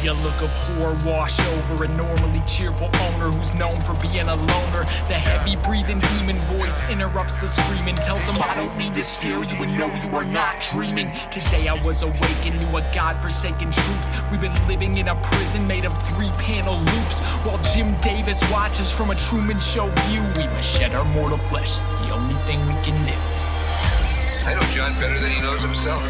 [0.00, 4.28] See a look of horror wash over a normally cheerful owner who's known for being
[4.28, 4.84] a loner.
[5.08, 9.44] The heavy breathing demon voice interrupts the screaming, tells him, I don't mean to scare
[9.44, 11.12] you and no, you are not dreaming.
[11.30, 14.30] Today I was awakened to a godforsaken truth.
[14.30, 18.90] We've been living in a prison made of three panel loops while Jim Davis watches
[18.90, 20.22] from a Truman Show view.
[20.38, 23.12] We must shed our mortal flesh, it's the only thing we can do.
[24.48, 26.00] I know John better than he knows himself.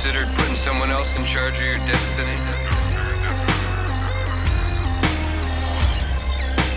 [0.00, 2.36] Considered putting someone else in charge of your destiny?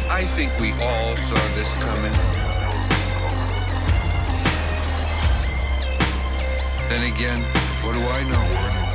[0.10, 2.12] I think we all saw this coming.
[6.90, 7.44] Then again,
[7.84, 8.91] what do I know?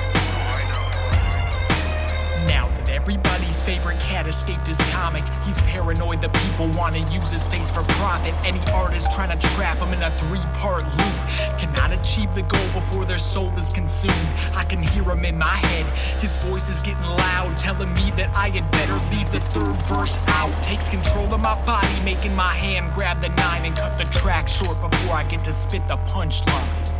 [2.96, 7.68] Everybody's favorite cat escaped his comic, he's paranoid that people want to use his face
[7.68, 8.34] for profit.
[8.44, 11.16] Any artist trying to trap him in a three part loop
[11.60, 14.28] cannot achieve the goal before their soul is consumed.
[14.54, 15.86] I can hear him in my head.
[16.20, 20.18] His voice is getting loud, telling me that I had better leave the third verse
[20.28, 20.50] out.
[20.62, 24.48] Takes control of my body, making my hand grab the nine and cut the track
[24.48, 26.92] short before I get to spit the punchline.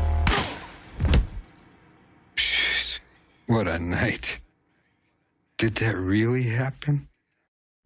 [3.46, 4.40] What a night.
[5.58, 7.08] Did that really happen?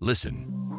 [0.00, 0.70] Listen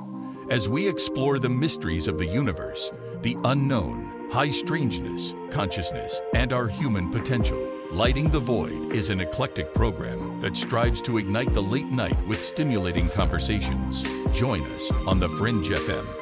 [0.49, 6.67] as we explore the mysteries of the universe, the unknown, high strangeness, consciousness, and our
[6.67, 7.71] human potential.
[7.91, 12.43] Lighting the Void is an eclectic program that strives to ignite the late night with
[12.43, 14.03] stimulating conversations.
[14.33, 16.20] Join us on The Fringe FM.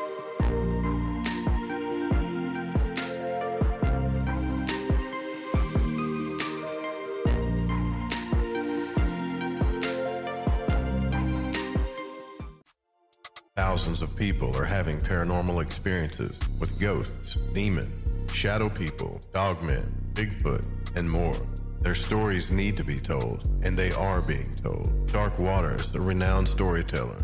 [13.60, 21.12] Thousands of people are having paranormal experiences with ghosts, demons, shadow people, dogmen, Bigfoot, and
[21.12, 21.36] more.
[21.82, 25.12] Their stories need to be told, and they are being told.
[25.12, 27.18] Dark Waters, a renowned storyteller,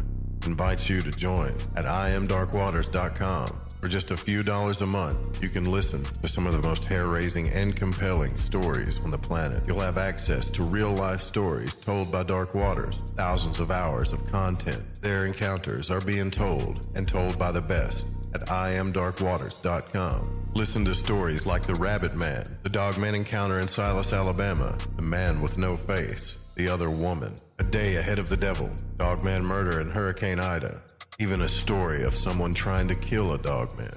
[0.46, 3.65] invites you to join at imdarkwaters.com.
[3.86, 6.86] For just a few dollars a month, you can listen to some of the most
[6.86, 9.62] hair raising and compelling stories on the planet.
[9.68, 14.26] You'll have access to real life stories told by Dark Waters, thousands of hours of
[14.32, 14.84] content.
[15.04, 20.50] Their encounters are being told and told by the best at imdarkwaters.com.
[20.56, 25.44] Listen to stories like The Rabbit Man, the Dogman encounter in Silas, Alabama, The Man
[25.44, 29.92] with No Face, The Other Woman, A Day Ahead of the Devil, Dogman Murder in
[29.92, 30.82] Hurricane Ida,
[31.20, 33.92] even a story of someone trying to kill a dogman.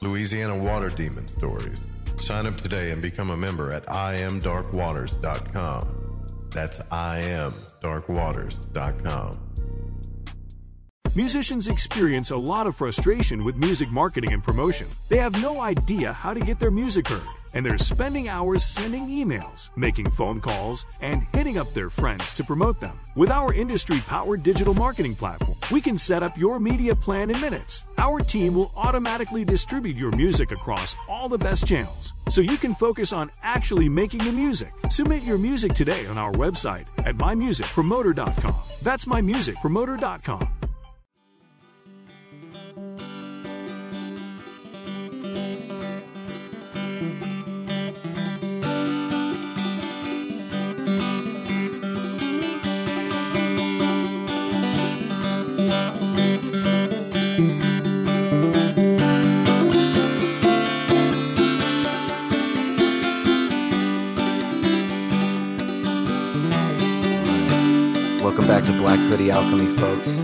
[0.00, 1.78] Louisiana Water Demon Stories.
[2.16, 5.96] Sign up today and become a member at imdarkwaters.com.
[6.50, 9.49] That's imdarkwaters.com.
[11.16, 14.86] Musicians experience a lot of frustration with music marketing and promotion.
[15.08, 19.08] They have no idea how to get their music heard, and they're spending hours sending
[19.08, 22.96] emails, making phone calls, and hitting up their friends to promote them.
[23.16, 27.40] With our industry powered digital marketing platform, we can set up your media plan in
[27.40, 27.92] minutes.
[27.98, 32.72] Our team will automatically distribute your music across all the best channels so you can
[32.72, 34.70] focus on actually making the music.
[34.90, 38.54] Submit your music today on our website at mymusicpromoter.com.
[38.84, 40.59] That's mymusicpromoter.com.
[69.28, 70.20] Alchemy, folks.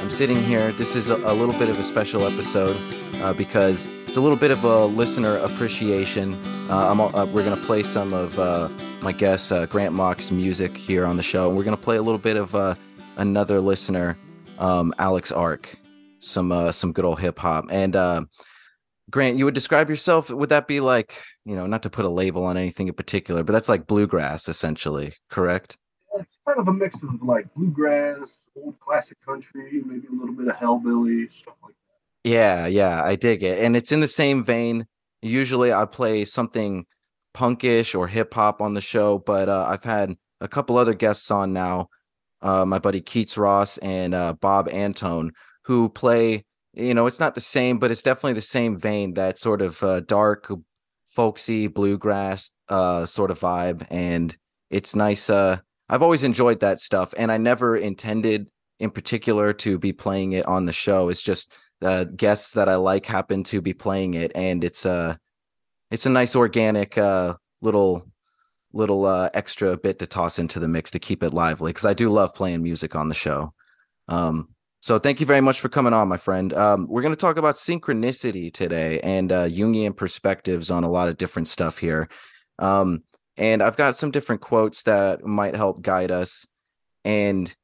[0.00, 0.70] I'm sitting here.
[0.70, 2.76] This is a, a little bit of a special episode
[3.20, 6.34] uh, because it's a little bit of a listener appreciation.
[6.70, 8.68] Uh, uh, we're going to play some of uh,
[9.00, 11.96] my guest uh, Grant Mock's music here on the show, and we're going to play
[11.96, 12.76] a little bit of uh,
[13.16, 14.16] another listener,
[14.58, 15.76] um, Alex Arck,
[16.20, 17.66] some some good old hip hop.
[17.70, 18.28] And
[19.10, 20.30] Grant, you would describe yourself?
[20.30, 23.42] Would that be like you know, not to put a label on anything in particular,
[23.42, 25.76] but that's like bluegrass, essentially, correct?
[26.18, 30.48] It's kind of a mix of like bluegrass, old classic country, maybe a little bit
[30.48, 32.30] of hellbilly stuff like that.
[32.30, 33.64] Yeah, yeah, I dig it.
[33.64, 34.86] And it's in the same vein.
[35.22, 36.86] Usually I play something
[37.34, 41.30] punkish or hip hop on the show, but uh, I've had a couple other guests
[41.30, 41.88] on now.
[42.40, 45.30] Uh, my buddy Keats Ross and uh, Bob Antone,
[45.64, 46.44] who play,
[46.74, 49.80] you know, it's not the same, but it's definitely the same vein, that sort of
[49.82, 50.50] uh, dark,
[51.06, 53.86] folksy, bluegrass uh, sort of vibe.
[53.90, 54.36] And
[54.70, 55.30] it's nice.
[55.30, 55.58] Uh,
[55.88, 60.46] I've always enjoyed that stuff, and I never intended in particular to be playing it
[60.46, 61.08] on the show.
[61.08, 65.18] It's just the guests that I like happen to be playing it, and it's a
[65.90, 68.08] it's a nice organic uh, little
[68.72, 71.94] little uh, extra bit to toss into the mix to keep it lively because I
[71.94, 73.52] do love playing music on the show.
[74.08, 74.48] Um,
[74.80, 76.52] so thank you very much for coming on, my friend.
[76.52, 81.08] Um, we're going to talk about synchronicity today and uh, Jungian perspectives on a lot
[81.08, 82.08] of different stuff here.
[82.58, 83.04] Um,
[83.36, 86.46] and I've got some different quotes that might help guide us.
[87.04, 87.54] And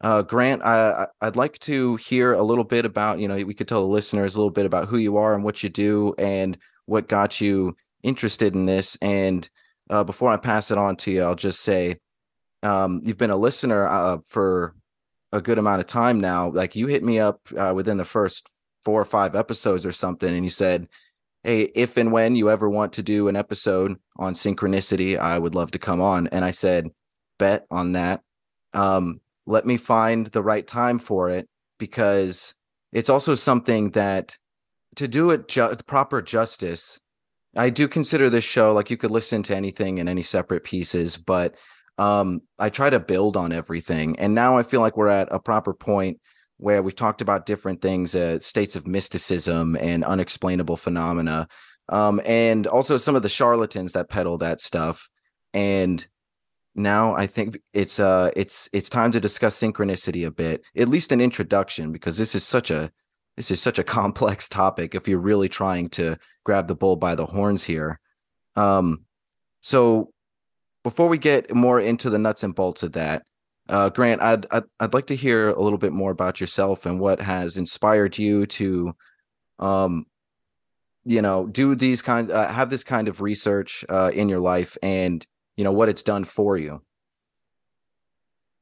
[0.00, 3.68] uh, Grant, I, I'd like to hear a little bit about, you know, we could
[3.68, 6.58] tell the listeners a little bit about who you are and what you do and
[6.86, 8.98] what got you interested in this.
[9.00, 9.48] And
[9.88, 11.98] uh, before I pass it on to you, I'll just say
[12.62, 14.74] um, you've been a listener uh, for
[15.32, 16.50] a good amount of time now.
[16.50, 18.48] Like you hit me up uh, within the first
[18.84, 20.88] four or five episodes or something, and you said,
[21.44, 25.54] hey, if and when you ever want to do an episode on synchronicity, I would
[25.54, 26.26] love to come on.
[26.28, 26.88] And I said,
[27.38, 28.22] bet on that.
[28.72, 31.46] Um, let me find the right time for it
[31.78, 32.54] because
[32.92, 34.38] it's also something that
[34.96, 36.98] to do it ju- proper justice.
[37.56, 41.16] I do consider this show like you could listen to anything in any separate pieces,
[41.16, 41.54] but
[41.98, 44.18] um, I try to build on everything.
[44.18, 46.20] And now I feel like we're at a proper point
[46.58, 51.48] where we've talked about different things, uh, states of mysticism and unexplainable phenomena,
[51.88, 55.08] um, and also some of the charlatans that peddle that stuff.
[55.52, 56.06] And
[56.74, 61.12] now I think it's uh it's it's time to discuss synchronicity a bit, at least
[61.12, 62.90] an introduction, because this is such a
[63.36, 64.94] this is such a complex topic.
[64.94, 68.00] If you're really trying to grab the bull by the horns here,
[68.56, 69.04] um,
[69.60, 70.12] so
[70.82, 73.24] before we get more into the nuts and bolts of that,
[73.68, 77.00] uh, Grant, I'd, I'd, I'd like to hear a little bit more about yourself and
[77.00, 78.94] what has inspired you to,
[79.58, 80.06] um,
[81.04, 84.76] you know, do these kind, uh, have this kind of research uh, in your life,
[84.82, 86.82] and you know what it's done for you.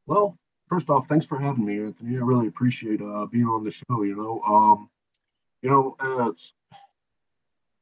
[0.07, 0.37] Well,
[0.69, 2.17] first off, thanks for having me, Anthony.
[2.17, 4.03] I really appreciate uh, being on the show.
[4.03, 4.91] You know, um,
[5.63, 6.33] you know, uh,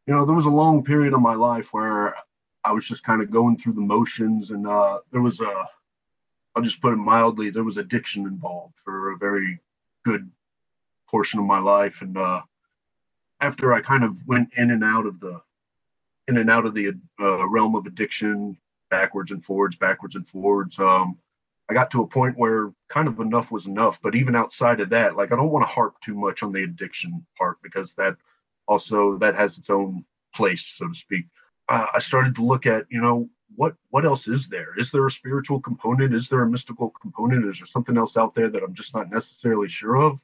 [0.06, 2.14] you know, there was a long period of my life where
[2.64, 5.66] I was just kind of going through the motions, and uh, there was a
[6.54, 9.60] I'll just put it mildly, there was addiction involved for a very
[10.04, 10.30] good
[11.08, 12.02] portion of my life.
[12.02, 12.42] And uh,
[13.40, 15.40] after I kind of went in and out of the
[16.28, 18.56] in and out of the uh, realm of addiction,
[18.90, 21.18] backwards and forwards, backwards and forwards, um,
[21.68, 24.00] I got to a point where kind of enough was enough.
[24.02, 26.64] But even outside of that, like I don't want to harp too much on the
[26.64, 28.16] addiction part because that
[28.66, 31.26] also that has its own place, so to speak.
[31.68, 34.78] Uh, I started to look at, you know, what what else is there?
[34.78, 36.14] Is there a spiritual component?
[36.14, 37.46] Is there a mystical component?
[37.46, 40.18] Is there something else out there that I'm just not necessarily sure of?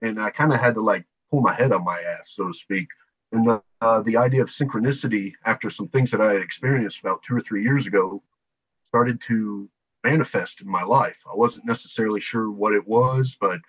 [0.00, 2.54] And I kind of had to like pull my head on my ass, so to
[2.54, 2.88] speak.
[3.32, 7.22] And the uh, the idea of synchronicity, after some things that I had experienced about
[7.22, 8.22] two or three years ago,
[8.84, 9.68] started to
[10.04, 11.18] manifest in my life.
[11.32, 13.60] I wasn't necessarily sure what it was, but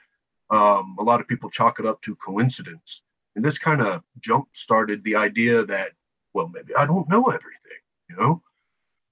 [0.49, 3.01] Um, a lot of people chalk it up to coincidence.
[3.33, 5.89] And this kind of jump started the idea that,
[6.33, 8.31] well, maybe I don't know everything, you know?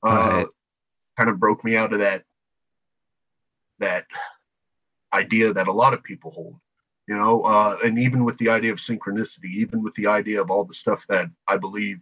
[0.04, 0.47] Uh, Right.
[1.18, 2.24] Kind of broke me out of that
[3.80, 4.06] that
[5.14, 6.56] idea that a lot of people hold,
[7.08, 10.49] you know, uh, and even with the idea of synchronicity, even with the idea of
[10.49, 11.99] all the stuff that I believe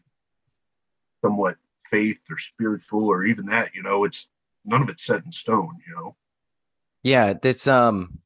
[1.23, 1.55] somewhat
[1.89, 4.29] faith or spiritual or even that, you know, it's
[4.65, 6.15] none of it's set in stone, you know.
[7.03, 8.19] Yeah, that's um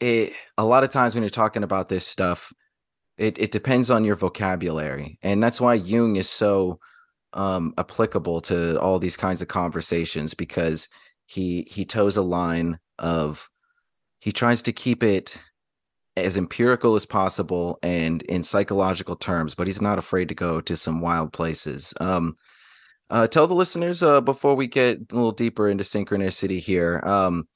[0.00, 2.52] it a lot of times when you're talking about this stuff,
[3.16, 5.18] it it depends on your vocabulary.
[5.22, 6.80] And that's why Jung is so
[7.32, 10.88] um applicable to all these kinds of conversations because
[11.26, 13.48] he he toes a line of
[14.20, 15.38] he tries to keep it
[16.16, 20.76] as empirical as possible and in psychological terms, but he's not afraid to go to
[20.76, 21.92] some wild places.
[22.00, 22.36] Um
[23.08, 27.46] uh, tell the listeners uh, before we get a little deeper into synchronicity here um,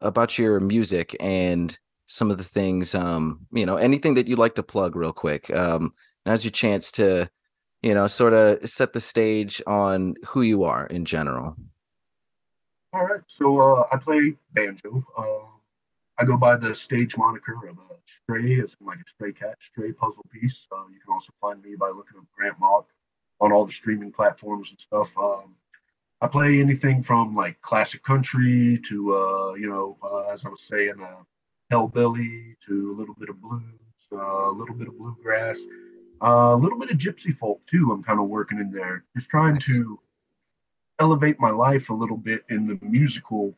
[0.00, 4.54] about your music and some of the things um, you know anything that you'd like
[4.54, 5.92] to plug real quick um,
[6.26, 7.28] now's your chance to
[7.82, 11.56] you know sort of set the stage on who you are in general
[12.92, 15.04] All right, so uh, I play banjo.
[15.16, 15.46] Uh,
[16.18, 17.90] I go by the stage moniker of a
[18.22, 20.66] Stray, as in like a stray cat, Stray Puzzle Piece.
[20.72, 22.88] Uh, you can also find me by looking up Grant Mock
[23.40, 25.16] on all the streaming platforms and stuff.
[25.16, 25.54] Um,
[26.20, 30.62] I play anything from like classic country to, uh, you know, uh, as I was
[30.62, 31.22] saying, uh,
[31.72, 33.62] hellbilly to a little bit of blues,
[34.12, 35.58] uh, a little bit of bluegrass,
[36.22, 37.92] uh, a little bit of gypsy folk too.
[37.92, 39.98] I'm kind of working in there, just trying to
[41.00, 43.56] elevate my life a little bit in the musical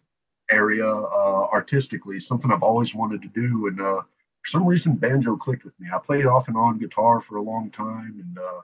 [0.50, 4.02] area uh, artistically something i've always wanted to do and uh,
[4.42, 5.88] for some reason banjo clicked with me.
[5.92, 8.60] I played off and on guitar for a long time and uh,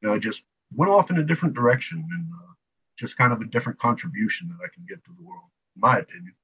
[0.00, 0.42] you know, i just
[0.74, 2.52] went off in a different direction and uh,
[2.96, 5.44] just kind of a different contribution that i can give to the world
[5.76, 6.34] in my opinion.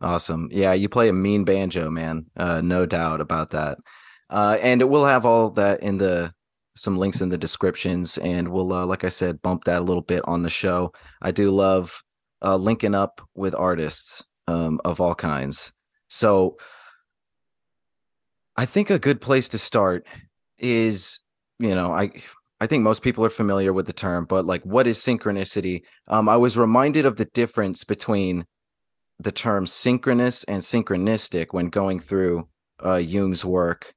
[0.00, 0.48] Awesome.
[0.52, 2.26] Yeah you play a mean banjo man.
[2.36, 3.78] Uh, no doubt about that
[4.32, 6.32] uh, and we'll have all that in the
[6.74, 10.02] some links in the descriptions and we'll uh, like i said bump that a little
[10.02, 10.92] bit on the show.
[11.20, 12.02] I do love
[12.40, 15.72] uh, linking up with artists um, of all kinds.
[16.08, 16.56] So
[18.56, 20.06] i think a good place to start
[20.58, 21.18] is
[21.58, 22.10] you know i
[22.60, 25.82] i think most people are familiar with the term but like what is synchronicity?
[26.08, 28.44] Um, i was reminded of the difference between
[29.18, 32.48] the term synchronous and synchronistic when going through
[32.84, 33.94] uh, jung's work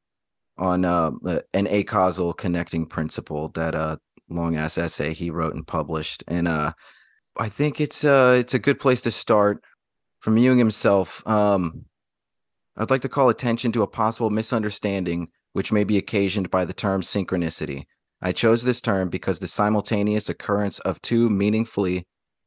[0.57, 1.11] on uh,
[1.53, 3.97] an acausal connecting principle that uh
[4.29, 6.23] long ass essay he wrote and published.
[6.27, 6.73] And uh
[7.37, 9.63] i think it's uh it's a good place to start
[10.19, 11.25] from jung himself.
[11.27, 11.85] Um
[12.77, 16.73] i'd like to call attention to a possible misunderstanding which may be occasioned by the
[16.73, 17.83] term synchronicity.
[18.21, 22.05] I chose this term because the simultaneous occurrence of two meaningfully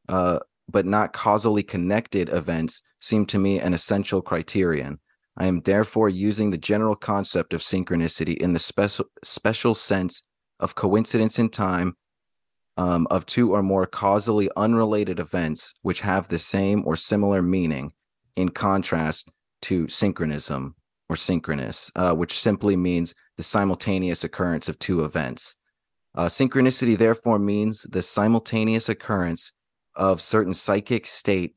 [0.08, 0.38] uh
[0.70, 4.98] but not causally connected events seemed to me an essential criterion
[5.38, 10.22] I am therefore using the general concept of synchronicity in the special special sense
[10.58, 11.94] of coincidence in time
[12.76, 17.92] um, of two or more causally unrelated events which have the same or similar meaning,
[18.34, 19.30] in contrast
[19.62, 20.74] to synchronism
[21.08, 25.56] or synchronous, uh, which simply means the simultaneous occurrence of two events.
[26.16, 29.52] Uh, synchronicity therefore means the simultaneous occurrence
[29.94, 31.54] of certain psychic state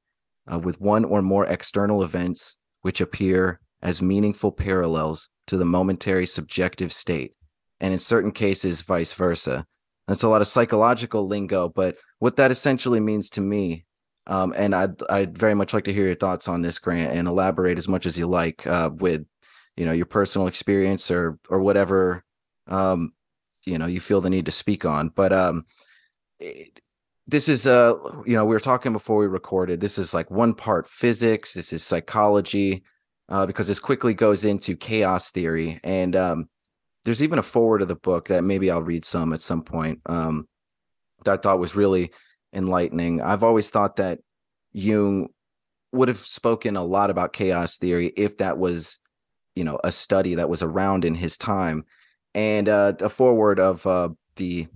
[0.51, 6.25] uh, with one or more external events which appear as meaningful parallels to the momentary
[6.25, 7.33] subjective state,
[7.79, 9.65] and in certain cases, vice versa.
[10.07, 13.85] That's a lot of psychological lingo, but what that essentially means to me,
[14.27, 17.27] um, and I'd, I'd very much like to hear your thoughts on this, Grant, and
[17.27, 19.25] elaborate as much as you like uh, with,
[19.77, 22.23] you know, your personal experience or or whatever,
[22.67, 23.13] um,
[23.65, 25.09] you know, you feel the need to speak on.
[25.09, 25.65] But um,
[26.39, 26.79] it,
[27.27, 29.79] this is uh, you know, we were talking before we recorded.
[29.79, 31.53] This is like one part physics.
[31.53, 32.83] This is psychology
[33.31, 35.79] uh, because this quickly goes into chaos theory.
[35.85, 36.49] And um,
[37.05, 40.01] there's even a foreword of the book that maybe I'll read some at some point
[40.05, 40.49] um,
[41.23, 42.11] that I thought was really
[42.53, 43.21] enlightening.
[43.21, 44.19] I've always thought that
[44.73, 45.29] Jung
[45.93, 48.99] would have spoken a lot about chaos theory if that was,
[49.55, 51.85] you know, a study that was around in his time.
[52.35, 54.67] And uh, a foreword of uh, the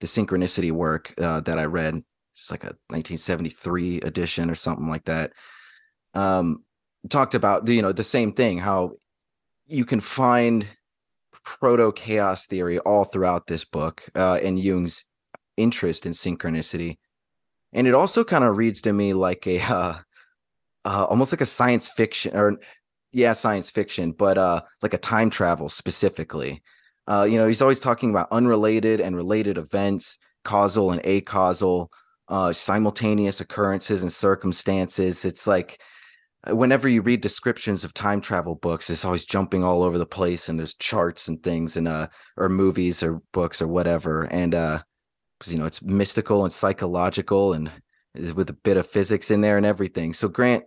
[0.00, 2.02] the synchronicity work uh, that I read,
[2.34, 5.32] just like a 1973 edition or something like that.
[6.14, 6.64] Um,
[7.08, 8.92] talked about the you know the same thing how
[9.66, 10.66] you can find
[11.44, 15.04] proto chaos theory all throughout this book uh, and Jung's
[15.56, 16.98] interest in synchronicity,
[17.72, 19.94] and it also kind of reads to me like a uh,
[20.84, 22.58] uh, almost like a science fiction or
[23.12, 26.62] yeah science fiction, but uh, like a time travel specifically.
[27.06, 31.90] Uh, you know, he's always talking about unrelated and related events, causal and acausal,
[32.28, 35.24] uh, simultaneous occurrences and circumstances.
[35.24, 35.80] It's like
[36.48, 40.48] whenever you read descriptions of time travel books, it's always jumping all over the place
[40.48, 44.24] and there's charts and things and uh or movies or books or whatever.
[44.24, 44.82] And uh
[45.38, 47.70] because you know it's mystical and psychological and
[48.34, 50.12] with a bit of physics in there and everything.
[50.12, 50.64] So Grant,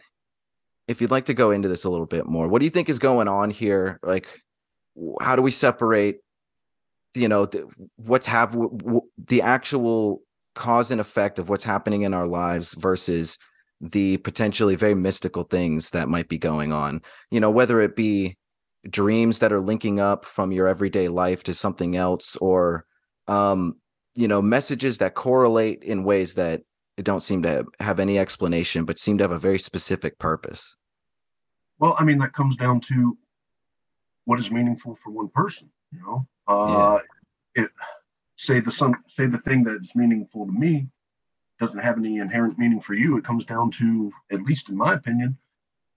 [0.88, 2.90] if you'd like to go into this a little bit more, what do you think
[2.90, 4.00] is going on here?
[4.02, 4.28] Like,
[5.22, 6.18] how do we separate,
[7.14, 7.50] you know,
[7.98, 10.22] what's happening, the actual
[10.56, 13.38] cause and effect of what's happening in our lives versus
[13.92, 17.02] the potentially very mystical things that might be going on?
[17.32, 18.38] You know, whether it be
[18.90, 22.86] dreams that are linking up from your everyday life to something else or,
[23.28, 23.76] um,
[24.16, 26.64] you know, messages that correlate in ways that
[27.02, 30.76] don't seem to have any explanation, but seem to have a very specific purpose.
[31.80, 33.18] Well, I mean, that comes down to
[34.26, 35.70] what is meaningful for one person.
[35.92, 37.00] You know, uh,
[37.56, 37.64] yeah.
[37.64, 37.72] it
[38.36, 40.88] say the some say the thing that's meaningful to me
[41.60, 43.18] doesn't have any inherent meaning for you.
[43.18, 45.38] It comes down to, at least in my opinion,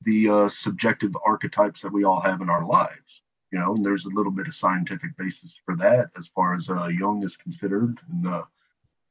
[0.03, 3.23] the uh, subjective archetypes that we all have in our lives.
[3.53, 6.69] You know, and there's a little bit of scientific basis for that as far as
[6.69, 8.45] uh, Jung is considered and the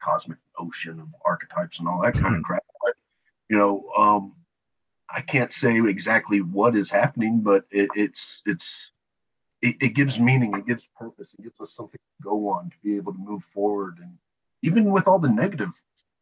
[0.02, 2.42] cosmic ocean of archetypes and all that kind of mm-hmm.
[2.42, 2.64] crap.
[2.84, 2.94] But,
[3.50, 4.34] you know, um,
[5.10, 8.92] I can't say exactly what is happening, but it, it's it's
[9.62, 12.76] it, it, gives meaning, it gives purpose, it gives us something to go on to
[12.84, 13.98] be able to move forward.
[14.02, 14.18] And
[14.62, 15.70] even with all the negative,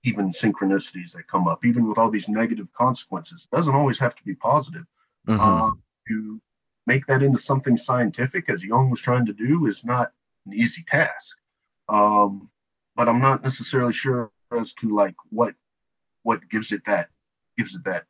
[0.04, 4.16] even synchronicities that come up, even with all these negative consequences, it doesn't always have
[4.16, 4.86] to be positive.
[5.28, 5.40] Mm-hmm.
[5.40, 5.72] Uh,
[6.10, 6.42] to
[6.86, 10.12] make that into something scientific, as Jung was trying to do, is not
[10.46, 11.38] an easy task.
[11.88, 12.50] Um,
[12.96, 15.56] but I'm not necessarily sure as to like what
[16.24, 17.10] what gives it that
[17.58, 18.06] gives it that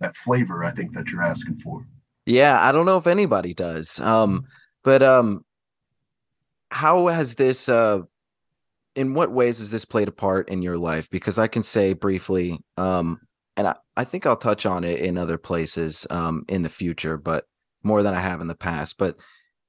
[0.00, 1.84] that flavor I think that you're asking for.
[2.26, 4.00] Yeah, I don't know if anybody does.
[4.00, 4.46] Um
[4.82, 5.44] but um
[6.70, 8.02] how has this uh
[8.98, 11.92] in what ways has this played a part in your life because I can say
[11.92, 13.20] briefly um
[13.56, 17.16] and I, I think I'll touch on it in other places um in the future
[17.16, 17.44] but
[17.82, 19.16] more than I have in the past but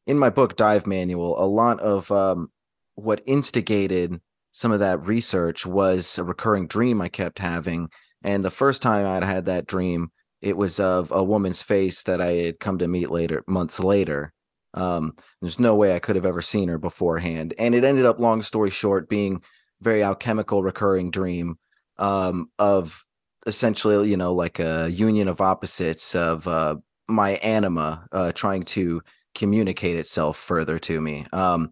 [0.08, 2.50] in my book dive manual a lot of um
[2.96, 4.20] what instigated
[4.52, 7.90] some of that research was a recurring dream I kept having.
[8.24, 10.12] And the first time I'd had that dream,
[10.42, 14.34] it was of a woman's face that I had come to meet later, months later.
[14.74, 17.54] Um, there's no way I could have ever seen her beforehand.
[17.58, 19.42] And it ended up, long story short, being
[19.82, 21.58] very alchemical recurring dream
[21.98, 23.04] um, of
[23.46, 26.76] essentially, you know, like a union of opposites of uh,
[27.08, 29.02] my anima uh, trying to
[29.36, 31.26] communicate itself further to me.
[31.32, 31.72] Um,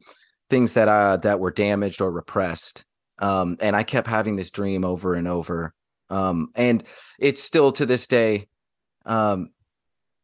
[0.50, 2.86] things that that were damaged or repressed
[3.20, 5.74] um and i kept having this dream over and over
[6.10, 6.84] um and
[7.20, 8.48] it's still to this day
[9.06, 9.50] um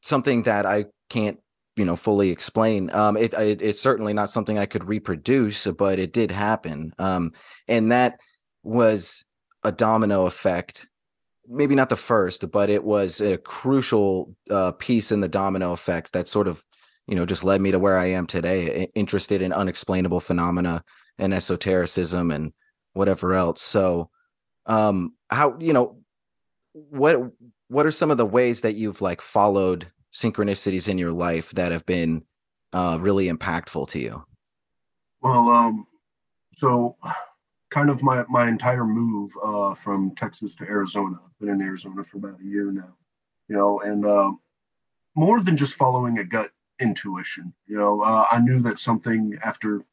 [0.01, 1.39] something that i can't
[1.75, 5.99] you know fully explain um it, it, it's certainly not something i could reproduce but
[5.99, 6.93] it did happen.
[6.99, 7.33] Um
[7.67, 8.19] and that
[8.63, 9.25] was
[9.63, 10.87] a domino effect.
[11.47, 16.13] Maybe not the first but it was a crucial uh, piece in the domino effect
[16.13, 16.63] that sort of
[17.07, 20.83] you know just led me to where i am today interested in unexplainable phenomena
[21.17, 22.53] and esotericism and
[22.93, 23.61] whatever else.
[23.61, 24.09] So
[24.65, 25.97] um how you know
[26.73, 27.31] what
[27.67, 31.71] what are some of the ways that you've like followed synchronicities in your life that
[31.71, 32.23] have been
[32.73, 34.23] uh really impactful to you
[35.21, 35.87] well um
[36.55, 36.95] so
[37.69, 42.03] kind of my my entire move uh from texas to arizona i've been in arizona
[42.03, 42.93] for about a year now
[43.47, 44.39] you know and um
[45.15, 47.53] more than just following a gut intuition.
[47.67, 49.83] You know, uh, I knew that something after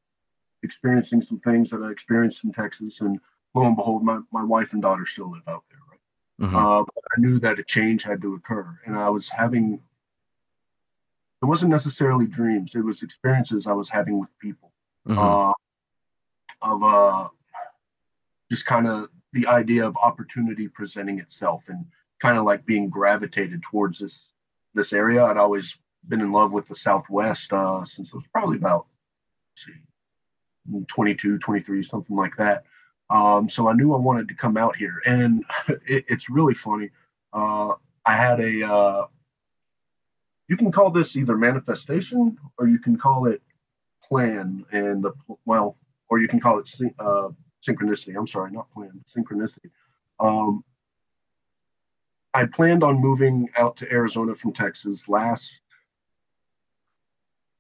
[0.63, 3.19] experiencing some things that I experienced in Texas, and
[3.55, 6.49] lo and behold, my, my wife and daughter still live out there, right?
[6.49, 6.57] Mm-hmm.
[6.57, 9.81] Uh, I knew that a change had to occur, and I was having.
[11.43, 14.73] It wasn't necessarily dreams; it was experiences I was having with people.
[15.09, 15.19] Mm-hmm.
[15.19, 15.53] Uh,
[16.63, 17.29] of uh,
[18.51, 21.85] just kind of the idea of opportunity presenting itself, and
[22.21, 24.29] kind of like being gravitated towards this
[24.75, 25.25] this area.
[25.25, 25.77] I'd always
[26.09, 28.87] been in love with the Southwest uh, since I was probably about
[29.57, 29.73] see,
[30.89, 32.65] 22, 23, something like that.
[33.11, 36.91] Um, so I knew I wanted to come out here, and it, it's really funny.
[37.33, 37.75] Uh,
[38.07, 39.07] I had a, uh,
[40.51, 43.41] you can call this either manifestation or you can call it
[44.03, 45.13] plan, and the
[45.45, 45.79] well,
[46.09, 47.29] or you can call it uh,
[47.67, 48.17] synchronicity.
[48.17, 49.71] I'm sorry, not plan, synchronicity.
[50.19, 50.65] Um,
[52.35, 55.61] I planned on moving out to Arizona from Texas last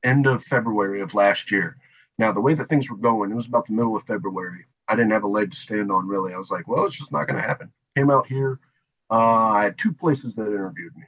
[0.02, 1.76] end of February of last year.
[2.18, 4.64] Now, the way that things were going, it was about the middle of February.
[4.88, 6.34] I didn't have a leg to stand on really.
[6.34, 7.72] I was like, well, it's just not going to happen.
[7.96, 8.58] Came out here.
[9.08, 11.04] Uh, I had two places that interviewed me.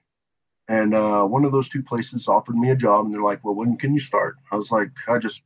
[0.72, 3.54] And uh, one of those two places offered me a job, and they're like, well,
[3.54, 4.36] when can you start?
[4.50, 5.42] I was like, I just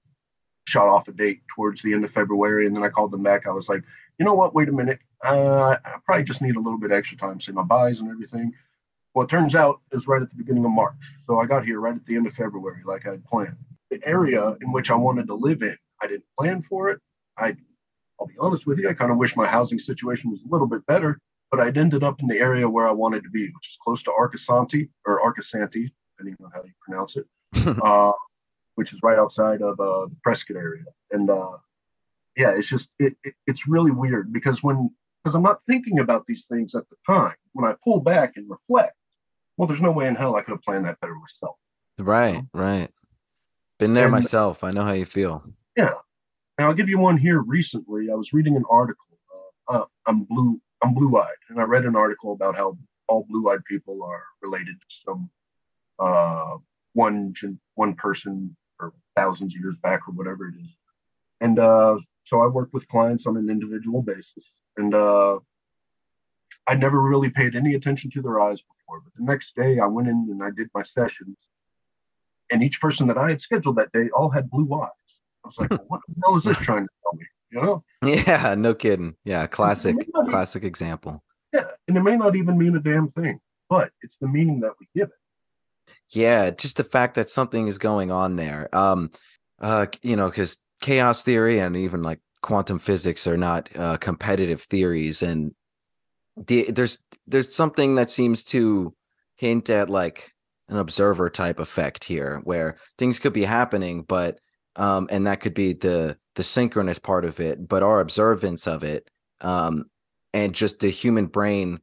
[0.69, 2.65] shot off a date towards the end of February.
[2.65, 3.45] And then I called them back.
[3.45, 3.83] I was like,
[4.21, 4.55] you know what?
[4.55, 5.01] Wait a minute.
[5.25, 8.53] Uh, I probably just need a little bit extra time, say my buys and everything.
[9.15, 10.95] Well, it turns out it was right at the beginning of March.
[11.27, 13.57] So I got here right at the end of February, like I had planned.
[13.91, 17.01] The area in which I wanted to live in, I didn't plan for it.
[17.37, 17.57] I,
[18.21, 20.69] I'll be honest with you, I kind of wish my housing situation was a little
[20.69, 21.19] bit better,
[21.51, 24.03] but I'd ended up in the area where I wanted to be, which is close
[24.05, 27.27] to Arcosanti or Arcosanti, depending on how you pronounce it,
[27.83, 28.13] uh,
[28.75, 30.85] which is right outside of uh, the Prescott area.
[31.11, 31.53] And uh,
[32.37, 34.91] yeah, it's just it, it, it's really weird because when
[35.23, 37.35] because I'm not thinking about these things at the time.
[37.53, 38.95] When I pull back and reflect,
[39.57, 41.57] well, there's no way in hell I could have planned that better myself.
[41.99, 42.91] Right, right.
[43.79, 44.63] Been there And- myself.
[44.63, 45.43] I know how you feel.
[45.77, 45.95] Yeah.
[46.59, 48.09] Now I'll give you one here recently.
[48.11, 49.05] I was reading an article.
[49.69, 50.61] Uh, uh, I'm blue.
[50.83, 52.77] I'm blue-eyed, and I read an article about how
[53.09, 55.31] all blue-eyed people are related to some
[55.99, 56.57] uh,
[56.93, 57.35] one
[57.75, 60.71] one person or thousands of years back or whatever it is.
[61.41, 64.45] And uh, so I work with clients on an individual basis,
[64.77, 65.39] and uh,
[66.67, 69.01] I never really paid any attention to their eyes before.
[69.01, 71.37] But the next day, I went in and I did my sessions,
[72.51, 74.91] and each person that I had scheduled that day all had blue eyes.
[75.45, 76.96] I was like, well, "What the hell is this trying to tell me?"
[77.57, 77.85] You know?
[78.05, 79.15] Yeah, no kidding.
[79.25, 81.23] Yeah, classic, not even- classic example.
[81.53, 83.41] Yeah, and it may not even mean a damn thing,
[83.71, 85.95] but it's the meaning that we give it.
[86.11, 88.69] Yeah, just the fact that something is going on there.
[88.77, 89.11] Um,
[89.61, 94.63] uh, you know, because chaos theory and even like quantum physics are not uh, competitive
[94.63, 95.55] theories, and
[96.37, 98.95] the, there's there's something that seems to
[99.37, 100.33] hint at like
[100.69, 104.39] an observer type effect here, where things could be happening, but
[104.75, 108.85] um, and that could be the the synchronous part of it, but our observance of
[108.85, 109.11] it,
[109.41, 109.87] um,
[110.33, 111.81] and just the human brain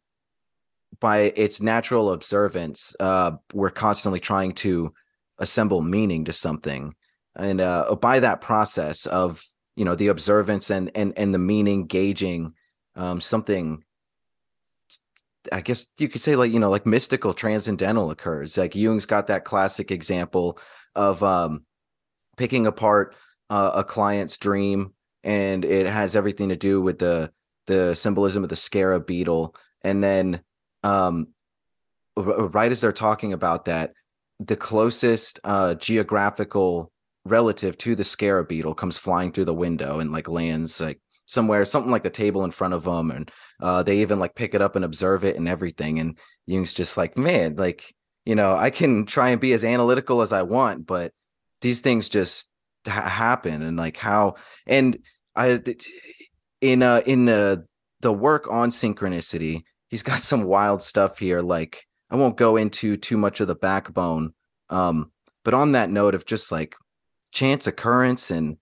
[1.00, 4.94] by its natural observance, uh, we're constantly trying to
[5.40, 6.94] assemble meaning to something,
[7.36, 9.44] and uh, by that process of
[9.76, 12.54] you know the observance and and and the meaning gauging
[12.96, 13.84] um, something.
[15.52, 18.56] I guess you could say like you know like mystical transcendental occurs.
[18.56, 20.60] Like Jung's got that classic example
[20.96, 21.66] of um,
[22.38, 23.16] picking apart
[23.54, 24.94] uh, a client's dream,
[25.24, 27.32] and it has everything to do with the
[27.68, 30.42] the symbolism of the scarab beetle, and then
[30.82, 31.28] um
[32.18, 33.94] r- right as they're talking about that
[34.40, 36.92] the closest uh geographical
[37.26, 41.64] relative to the scarab beetle comes flying through the window and like lands like somewhere
[41.64, 43.32] something like the table in front of them and
[43.62, 46.00] uh they even like pick it up and observe it and everything.
[46.00, 47.94] And Jung's just like man like
[48.26, 51.14] you know I can try and be as analytical as I want but
[51.62, 52.50] these things just
[52.88, 54.36] ha- happen and like how
[54.68, 54.98] and
[55.36, 55.62] I
[56.64, 57.66] in uh in the
[58.02, 62.98] the work on synchronicity he's got some wild stuff here like i won't go into
[62.98, 64.34] too much of the backbone
[64.70, 65.12] um
[65.44, 66.76] but on that note of just like
[67.32, 68.58] chance occurrence and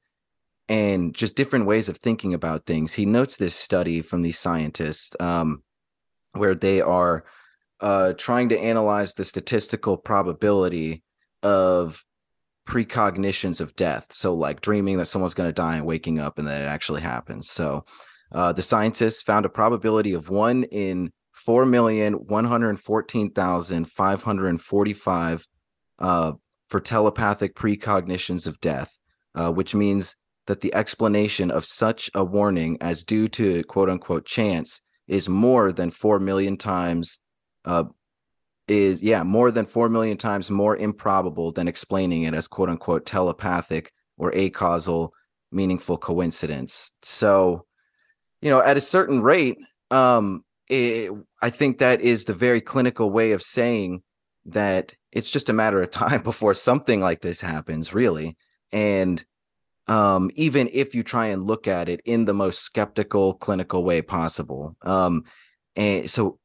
[0.67, 5.11] and just different ways of thinking about things he notes this study from these scientists
[5.19, 5.61] um
[6.33, 7.23] where they are
[7.81, 11.03] uh trying to analyze the statistical probability
[11.43, 12.03] of
[12.67, 14.05] precognitions of death.
[14.11, 17.01] So like dreaming that someone's going to die and waking up and then it actually
[17.01, 17.49] happens.
[17.49, 17.85] So
[18.31, 23.85] uh, the scientists found a probability of one in four million one hundred fourteen thousand
[23.91, 25.45] five hundred forty-five
[25.99, 26.33] uh,
[26.69, 28.97] for telepathic precognitions of death,
[29.35, 30.15] uh, which means
[30.47, 35.71] that the explanation of such a warning as due to quote unquote chance is more
[35.71, 37.19] than four million times
[37.65, 37.83] uh,
[38.71, 43.05] is yeah more than four million times more improbable than explaining it as quote unquote
[43.05, 45.13] telepathic or a causal
[45.51, 46.91] meaningful coincidence.
[47.01, 47.65] So
[48.41, 49.57] you know at a certain rate
[49.91, 51.11] um it,
[51.41, 54.01] i think that is the very clinical way of saying
[54.45, 58.35] that it's just a matter of time before something like this happens really
[58.71, 59.23] and
[59.87, 64.01] um even if you try and look at it in the most skeptical clinical way
[64.01, 65.23] possible um
[65.75, 66.39] and so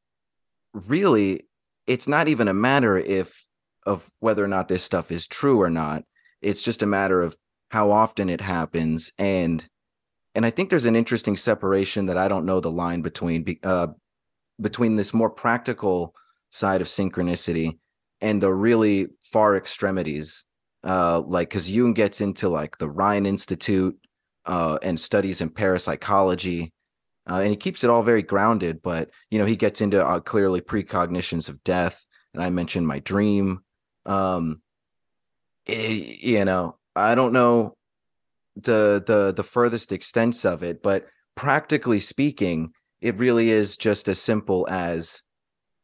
[0.73, 1.41] really
[1.87, 3.47] it's not even a matter if
[3.85, 6.03] of whether or not this stuff is true or not.
[6.41, 7.35] It's just a matter of
[7.69, 9.11] how often it happens.
[9.17, 9.65] And
[10.35, 13.87] and I think there's an interesting separation that I don't know the line between uh,
[14.61, 16.13] between this more practical
[16.51, 17.79] side of synchronicity
[18.21, 20.43] and the really far extremities,
[20.83, 23.97] uh, like because Jung gets into like the Rhine Institute
[24.45, 26.71] uh, and studies in parapsychology,
[27.29, 28.81] uh, and he keeps it all very grounded.
[28.81, 32.99] But you know, he gets into uh, clearly precognitions of death, and I mentioned my
[32.99, 33.59] dream.
[34.05, 34.61] Um,
[35.67, 37.77] eh, you know, I don't know
[38.63, 41.05] the the the furthest extents of it but
[41.35, 42.71] practically speaking
[43.01, 45.21] it really is just as simple as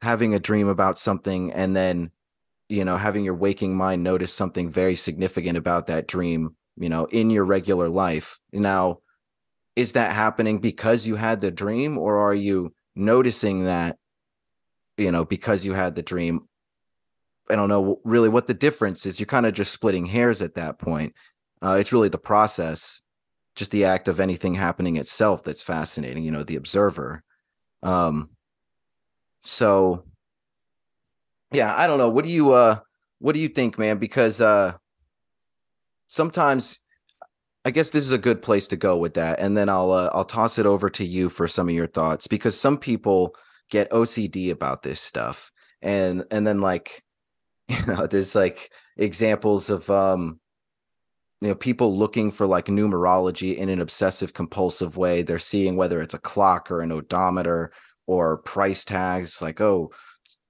[0.01, 2.09] having a dream about something and then
[2.69, 7.05] you know having your waking mind notice something very significant about that dream you know
[7.05, 8.97] in your regular life now
[9.75, 13.97] is that happening because you had the dream or are you noticing that
[14.97, 16.47] you know, because you had the dream.
[17.49, 19.19] I don't know really what the difference is.
[19.19, 21.13] You're kind of just splitting hairs at that point.
[21.61, 23.01] Uh, it's really the process,
[23.55, 27.23] just the act of anything happening itself that's fascinating, you know, the observer.
[27.81, 28.29] Um,
[29.41, 30.05] so
[31.51, 32.09] yeah, I don't know.
[32.09, 32.79] What do you uh
[33.19, 33.97] what do you think, man?
[33.97, 34.73] Because uh
[36.07, 36.79] sometimes
[37.65, 40.09] I guess this is a good place to go with that, and then I'll uh,
[40.13, 43.35] I'll toss it over to you for some of your thoughts because some people
[43.69, 45.51] get OCD about this stuff,
[45.81, 47.03] and and then like
[47.69, 50.39] you know there's like examples of um
[51.41, 55.21] you know people looking for like numerology in an obsessive compulsive way.
[55.21, 57.71] They're seeing whether it's a clock or an odometer
[58.07, 59.91] or price tags, like oh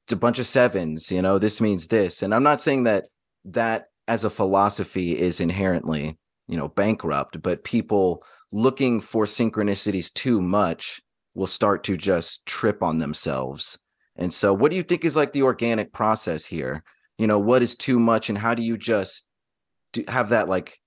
[0.05, 3.05] it's a bunch of sevens, you know this means this, and I'm not saying that
[3.45, 6.17] that as a philosophy is inherently
[6.47, 11.01] you know bankrupt but people looking for synchronicities too much
[11.33, 13.79] will start to just trip on themselves.
[14.15, 16.83] And so what do you think is like the organic process here?
[17.17, 19.25] You know what is too much and how do you just
[19.91, 20.79] do, have that like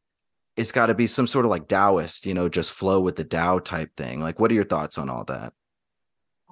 [0.56, 3.24] it's got to be some sort of like taoist you know just flow with the
[3.24, 4.20] Tao type thing.
[4.20, 5.52] Like what are your thoughts on all that?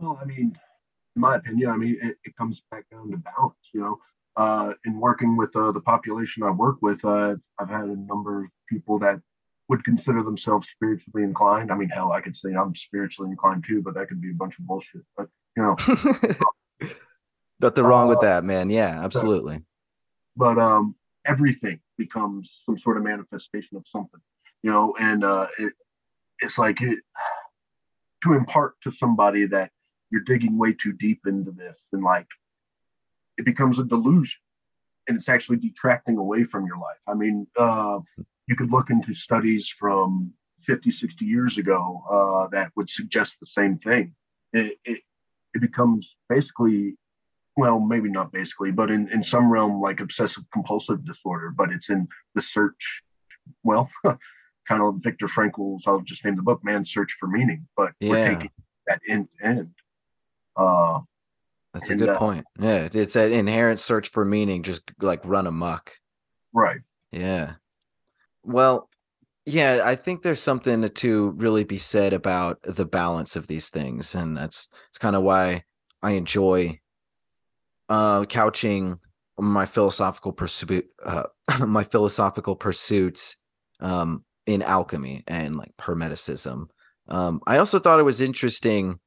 [0.00, 0.58] Well i mean
[1.14, 3.98] in my opinion i mean it, it comes back down to balance you know
[4.36, 8.44] uh, in working with uh, the population I work with, uh, I've had a number
[8.44, 9.20] of people that
[9.68, 11.70] would consider themselves spiritually inclined.
[11.70, 14.34] I mean, hell, I could say I'm spiritually inclined too, but that could be a
[14.34, 15.02] bunch of bullshit.
[15.16, 15.76] But you know,
[17.60, 18.70] nothing wrong with uh, that, man.
[18.70, 19.62] Yeah, absolutely.
[20.36, 24.20] But um, everything becomes some sort of manifestation of something,
[24.62, 25.72] you know, and uh, it,
[26.40, 26.98] it's like it,
[28.24, 29.70] to impart to somebody that
[30.10, 32.26] you're digging way too deep into this and like
[33.38, 34.40] it becomes a delusion
[35.08, 36.98] and it's actually detracting away from your life.
[37.06, 38.00] I mean, uh,
[38.46, 40.32] you could look into studies from
[40.62, 44.14] 50, 60 years ago uh, that would suggest the same thing.
[44.52, 45.00] It, it,
[45.52, 46.96] it, becomes basically,
[47.56, 51.90] well, maybe not basically, but in, in some realm like obsessive compulsive disorder, but it's
[51.90, 53.02] in the search,
[53.62, 53.90] well,
[54.68, 58.10] kind of Viktor Frankl's, I'll just name the book, Man's Search for Meaning, but yeah.
[58.10, 58.50] we're taking
[58.86, 59.74] that end to end.
[60.56, 61.00] Uh,
[61.74, 62.46] that's and, a good uh, point.
[62.58, 65.92] Yeah, it's an inherent search for meaning, just like run amok.
[66.52, 66.80] Right.
[67.10, 67.54] Yeah.
[68.44, 68.88] Well,
[69.44, 74.14] yeah, I think there's something to really be said about the balance of these things,
[74.14, 75.64] and that's it's kind of why
[76.00, 76.78] I enjoy
[77.88, 79.00] uh, couching
[79.36, 81.24] my philosophical pursuit, uh,
[81.66, 83.36] my philosophical pursuits
[83.80, 86.68] um, in alchemy and like hermeticism.
[87.08, 89.00] Um, I also thought it was interesting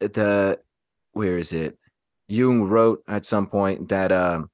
[0.00, 0.60] that
[1.12, 1.78] where is it?
[2.30, 4.44] Jung wrote at some point that uh,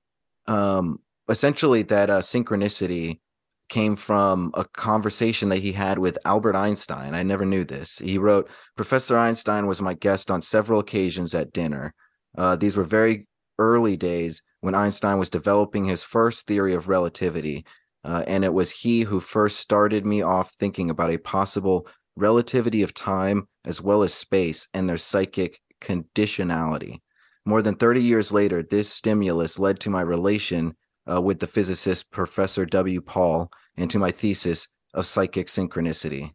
[0.46, 3.20] um, essentially that uh, synchronicity
[3.68, 7.14] came from a conversation that he had with Albert Einstein.
[7.14, 7.98] I never knew this.
[7.98, 11.92] He wrote, Professor Einstein was my guest on several occasions at dinner.
[12.38, 13.26] Uh, these were very
[13.58, 17.66] early days when Einstein was developing his first theory of relativity.
[18.04, 22.82] Uh, and it was he who first started me off thinking about a possible relativity
[22.82, 27.00] of time as well as space and their psychic conditionality.
[27.46, 30.74] More than 30 years later, this stimulus led to my relation
[31.10, 33.00] uh, with the physicist Professor W.
[33.00, 36.32] Pauli and to my thesis of psychic synchronicity.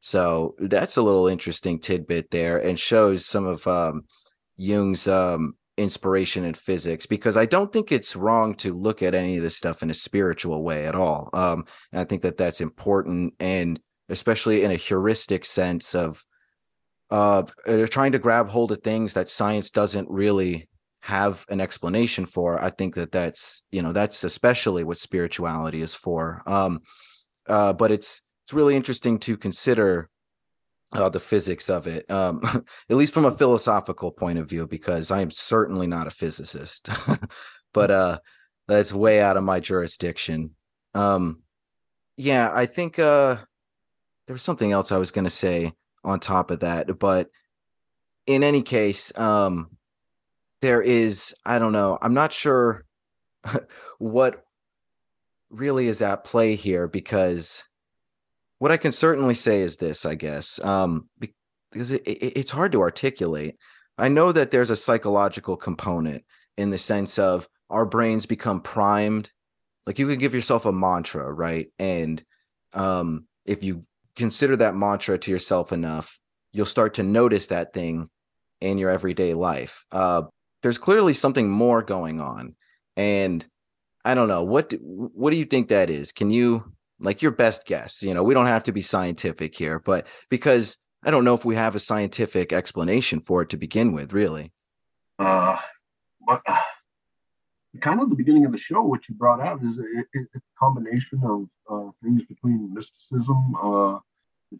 [0.00, 4.04] So that's a little interesting tidbit there and shows some of um,
[4.56, 9.36] Jung's um, inspiration in physics because I don't think it's wrong to look at any
[9.36, 11.28] of this stuff in a spiritual way at all.
[11.34, 13.78] Um, and I think that that's important and
[14.08, 16.24] especially in a heuristic sense of
[17.10, 20.68] uh, they're trying to grab hold of things that science doesn't really
[21.06, 22.60] have an explanation for.
[22.60, 26.42] I think that that's you know that's especially what spirituality is for.
[26.46, 26.80] Um
[27.46, 30.10] uh but it's it's really interesting to consider
[30.92, 32.40] uh, the physics of it um
[32.90, 36.88] at least from a philosophical point of view because i am certainly not a physicist.
[37.72, 38.18] But uh
[38.66, 40.56] that's way out of my jurisdiction.
[40.94, 41.42] Um
[42.16, 43.36] yeah i think uh
[44.26, 45.72] there was something else i was going to say
[46.06, 46.98] on top of that.
[46.98, 47.28] But
[48.26, 49.76] in any case, um,
[50.62, 52.84] there is, I don't know, I'm not sure
[53.98, 54.44] what
[55.50, 57.62] really is at play here because
[58.58, 61.08] what I can certainly say is this, I guess, um,
[61.72, 63.56] because it, it, it's hard to articulate.
[63.98, 66.24] I know that there's a psychological component
[66.56, 69.30] in the sense of our brains become primed.
[69.86, 71.68] Like you can give yourself a mantra, right?
[71.78, 72.22] And
[72.72, 73.84] um, if you
[74.16, 76.18] consider that mantra to yourself enough,
[76.52, 78.08] you'll start to notice that thing
[78.60, 79.84] in your everyday life.
[79.92, 80.22] Uh,
[80.62, 82.56] there's clearly something more going on,
[82.96, 83.46] and
[84.04, 86.12] I don't know what do, what do you think that is?
[86.12, 88.02] Can you like your best guess?
[88.02, 91.44] You know, we don't have to be scientific here, but because I don't know if
[91.44, 94.52] we have a scientific explanation for it to begin with, really.
[95.18, 95.56] Uh,
[96.26, 96.60] but, uh,
[97.76, 101.20] kind of the beginning of the show, what you brought out is it, a combination
[101.24, 103.98] of uh, things between mysticism, uh,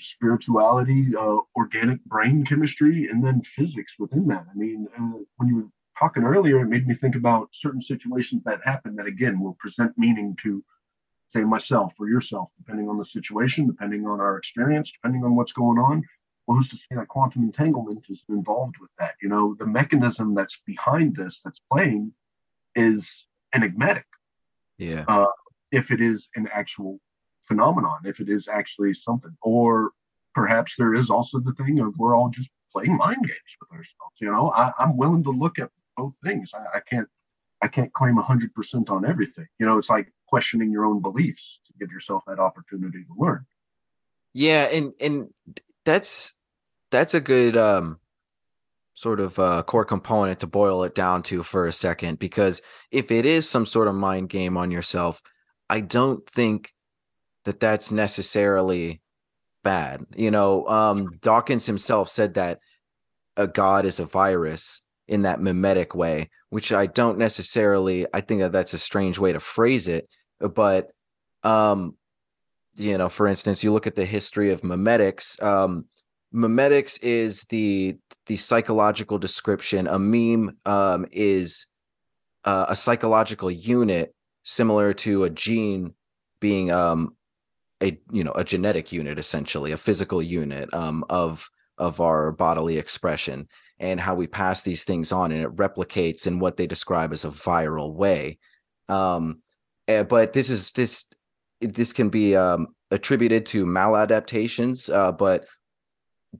[0.00, 4.44] spirituality, uh, organic brain chemistry, and then physics within that.
[4.50, 8.42] I mean, uh, when you were talking earlier, it made me think about certain situations
[8.44, 10.62] that happen that again will present meaning to,
[11.28, 15.52] say, myself or yourself, depending on the situation, depending on our experience, depending on what's
[15.52, 16.02] going on.
[16.46, 19.14] Well, who's to say that quantum entanglement is involved with that?
[19.20, 22.12] You know, the mechanism that's behind this, that's playing,
[22.76, 24.06] is enigmatic.
[24.78, 25.04] Yeah.
[25.08, 25.26] Uh,
[25.72, 27.00] if it is an actual
[27.48, 29.90] phenomenon, if it is actually something, or
[30.34, 34.14] perhaps there is also the thing of we're all just playing mind games with ourselves.
[34.20, 36.52] You know, I, am willing to look at both things.
[36.54, 37.08] I, I can't,
[37.62, 39.46] I can't claim hundred percent on everything.
[39.58, 43.46] You know, it's like questioning your own beliefs to give yourself that opportunity to learn.
[44.34, 45.30] Yeah, and and
[45.84, 46.34] that's
[46.90, 47.98] that's a good um
[48.96, 53.10] sort of uh, core component to boil it down to for a second because if
[53.10, 55.22] it is some sort of mind game on yourself
[55.70, 56.72] i don't think
[57.44, 59.00] that that's necessarily
[59.62, 60.66] bad you know?
[60.66, 62.58] Um, dawkins himself said that
[63.36, 68.40] a god is a virus in that mimetic way which i don't necessarily i think
[68.40, 70.08] that that's a strange way to phrase it
[70.40, 70.90] but
[71.42, 71.94] um
[72.76, 75.84] you know for instance you look at the history of mimetics um
[76.36, 79.86] memetics is the the psychological description.
[79.86, 81.66] A meme um, is
[82.44, 85.94] uh, a psychological unit similar to a gene
[86.38, 87.16] being um,
[87.82, 92.78] a you know a genetic unit essentially a physical unit um, of of our bodily
[92.78, 97.12] expression and how we pass these things on and it replicates in what they describe
[97.12, 98.38] as a viral way.
[98.88, 99.42] Um,
[99.88, 101.06] eh, but this is this
[101.60, 105.46] this can be um, attributed to maladaptations uh, but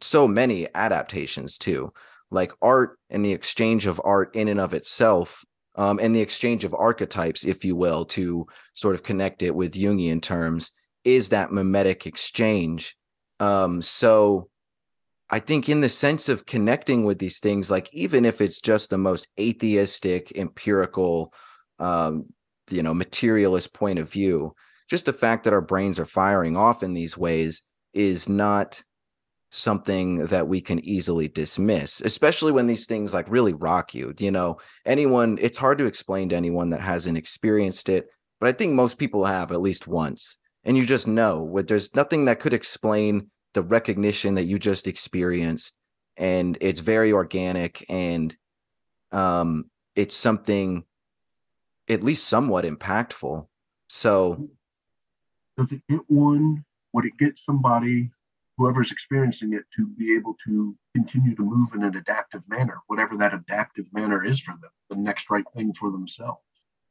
[0.01, 1.93] so many adaptations too
[2.31, 5.45] like art and the exchange of art in and of itself
[5.77, 9.75] um, and the exchange of archetypes if you will to sort of connect it with
[9.75, 10.73] jungian terms
[11.05, 12.97] is that mimetic exchange.
[13.39, 14.49] Um, so
[15.29, 18.91] i think in the sense of connecting with these things like even if it's just
[18.91, 21.33] the most atheistic empirical
[21.79, 22.27] um,
[22.71, 24.55] you know materialist point of view
[24.89, 28.83] just the fact that our brains are firing off in these ways is not
[29.51, 34.13] something that we can easily dismiss, especially when these things like really rock you.
[34.19, 38.09] You know, anyone, it's hard to explain to anyone that hasn't experienced it,
[38.41, 40.37] but I think most people have at least once.
[40.65, 44.87] And you just know what there's nothing that could explain the recognition that you just
[44.87, 45.75] experienced.
[46.17, 48.37] And it's very organic and
[49.13, 50.85] um it's something
[51.89, 53.47] at least somewhat impactful.
[53.89, 54.49] So
[55.57, 56.65] does it get one?
[56.93, 58.11] Would it get somebody
[58.57, 63.17] whoever's experiencing it to be able to continue to move in an adaptive manner, whatever
[63.17, 66.41] that adaptive manner is for them, the next right thing for themselves.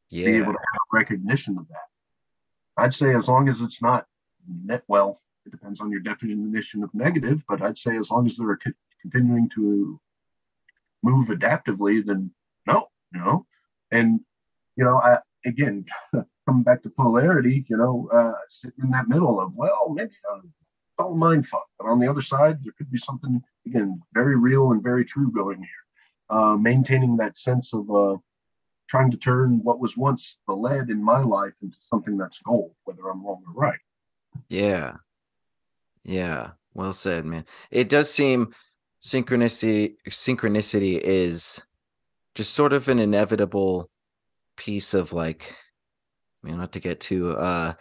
[0.10, 0.26] Yeah.
[0.26, 1.88] Be able to have recognition of that.
[2.78, 4.06] I'd say as long as it's not
[4.64, 8.36] net well, it depends on your definition of negative, but I'd say as long as
[8.36, 10.00] they're co- continuing to
[11.04, 12.32] move adaptively, then
[12.68, 13.46] no, you know.
[13.92, 14.20] And
[14.76, 15.86] you know, I again
[16.46, 20.40] coming back to polarity, you know, uh, sitting in that middle of well, maybe uh,
[21.00, 21.66] all mind fuck.
[21.80, 25.32] But on the other side, there could be something again very real and very true
[25.32, 25.68] going here.
[26.30, 28.18] Uh, maintaining that sense of uh,
[28.90, 32.72] trying to turn what was once the lead in my life into something that's gold,
[32.86, 33.80] whether I'm wrong or right.
[34.50, 34.96] Yeah.
[36.04, 36.52] Yeah.
[36.74, 37.46] Well said, man.
[37.72, 38.54] It does seem
[39.02, 41.62] synchronicity synchronicity is
[42.34, 43.90] just sort of an inevitable
[44.58, 45.54] piece of like
[46.44, 47.74] I mean not to get too uh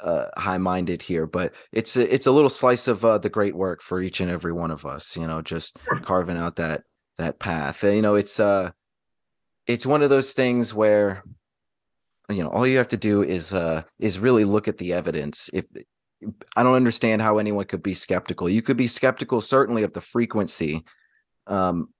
[0.00, 3.82] uh, high-minded here, but it's a, it's a little slice of uh, the great work
[3.82, 5.16] for each and every one of us.
[5.16, 6.82] You know, just carving out that
[7.18, 7.82] that path.
[7.82, 8.70] You know, it's uh,
[9.66, 11.24] it's one of those things where
[12.28, 15.48] you know all you have to do is uh is really look at the evidence.
[15.52, 15.66] If
[16.56, 20.00] I don't understand how anyone could be skeptical, you could be skeptical certainly of the
[20.00, 20.84] frequency,
[21.46, 21.90] um,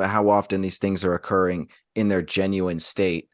[0.00, 3.28] how often these things are occurring in their genuine state,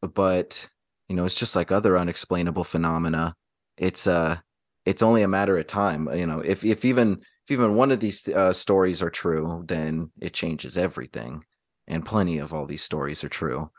[0.00, 0.68] but
[1.08, 3.34] you know it's just like other unexplainable phenomena.
[3.76, 4.38] It's uh
[4.84, 8.00] it's only a matter of time you know if if even if even one of
[8.00, 11.44] these uh, stories are true then it changes everything
[11.86, 13.70] and plenty of all these stories are true.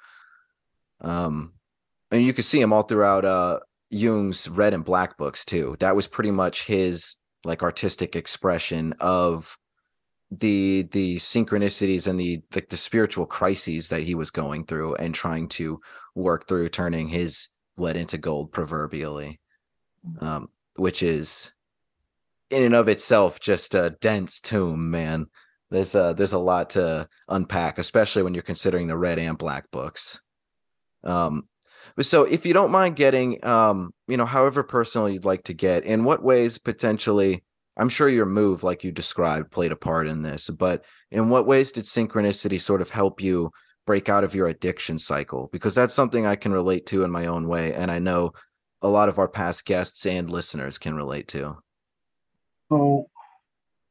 [1.02, 1.54] Um
[2.12, 3.60] and you can see them all throughout uh
[3.92, 5.76] jung's red and black books too.
[5.80, 7.16] That was pretty much his
[7.46, 9.58] like artistic expression of
[10.32, 15.16] the the synchronicities and the like the spiritual crises that he was going through and
[15.16, 15.82] trying to
[16.20, 19.40] work through turning his lead into gold proverbially
[20.20, 21.52] um, which is
[22.50, 25.28] in and of itself just a dense tomb man
[25.70, 29.70] there's uh there's a lot to unpack, especially when you're considering the red and black
[29.72, 30.20] books.
[31.04, 31.48] Um,
[32.02, 35.84] so if you don't mind getting um, you know, however personal you'd like to get,
[35.84, 37.44] in what ways potentially
[37.78, 41.46] I'm sure your move, like you described, played a part in this, but in what
[41.46, 43.52] ways did synchronicity sort of help you
[43.90, 45.50] break out of your addiction cycle?
[45.52, 47.74] Because that's something I can relate to in my own way.
[47.74, 48.34] And I know
[48.84, 51.58] a lot of our past guests and listeners can relate to.
[52.72, 53.10] So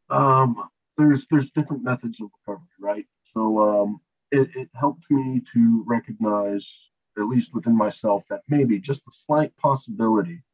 [0.09, 3.07] um, there's there's different methods of recovery, right?
[3.35, 9.03] So um, it, it helped me to recognize, at least within myself, that maybe just
[9.09, 10.45] a slight possibility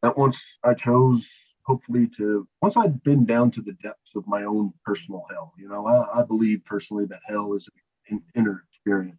[0.00, 1.30] that once I chose,
[1.64, 5.68] hopefully, to once I'd been down to the depths of my own personal hell, you
[5.68, 7.68] know, I, I believe personally that hell is
[8.10, 9.16] an inner experience.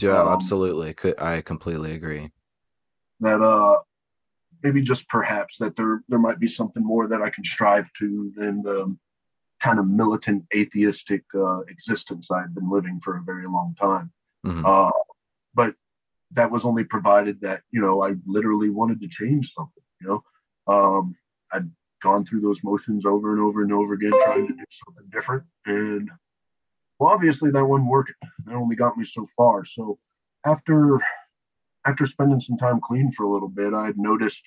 [0.00, 0.94] Yeah, um, absolutely.
[1.18, 2.30] I completely agree.
[3.20, 3.78] That uh,
[4.62, 8.32] maybe just perhaps that there there might be something more that I can strive to
[8.36, 8.96] than the
[9.62, 14.10] kind of militant atheistic uh, existence I had been living for a very long time.
[14.44, 14.66] Mm-hmm.
[14.66, 14.90] Uh,
[15.54, 15.74] but
[16.32, 19.84] that was only provided that you know I literally wanted to change something.
[20.00, 21.14] You know, um,
[21.52, 21.70] I'd
[22.02, 25.44] gone through those motions over and over and over again, trying to do something different,
[25.66, 26.10] and
[27.02, 28.14] well, obviously that wasn't working.
[28.46, 29.64] That only got me so far.
[29.64, 29.98] So
[30.46, 31.00] after
[31.84, 34.44] after spending some time clean for a little bit, I had noticed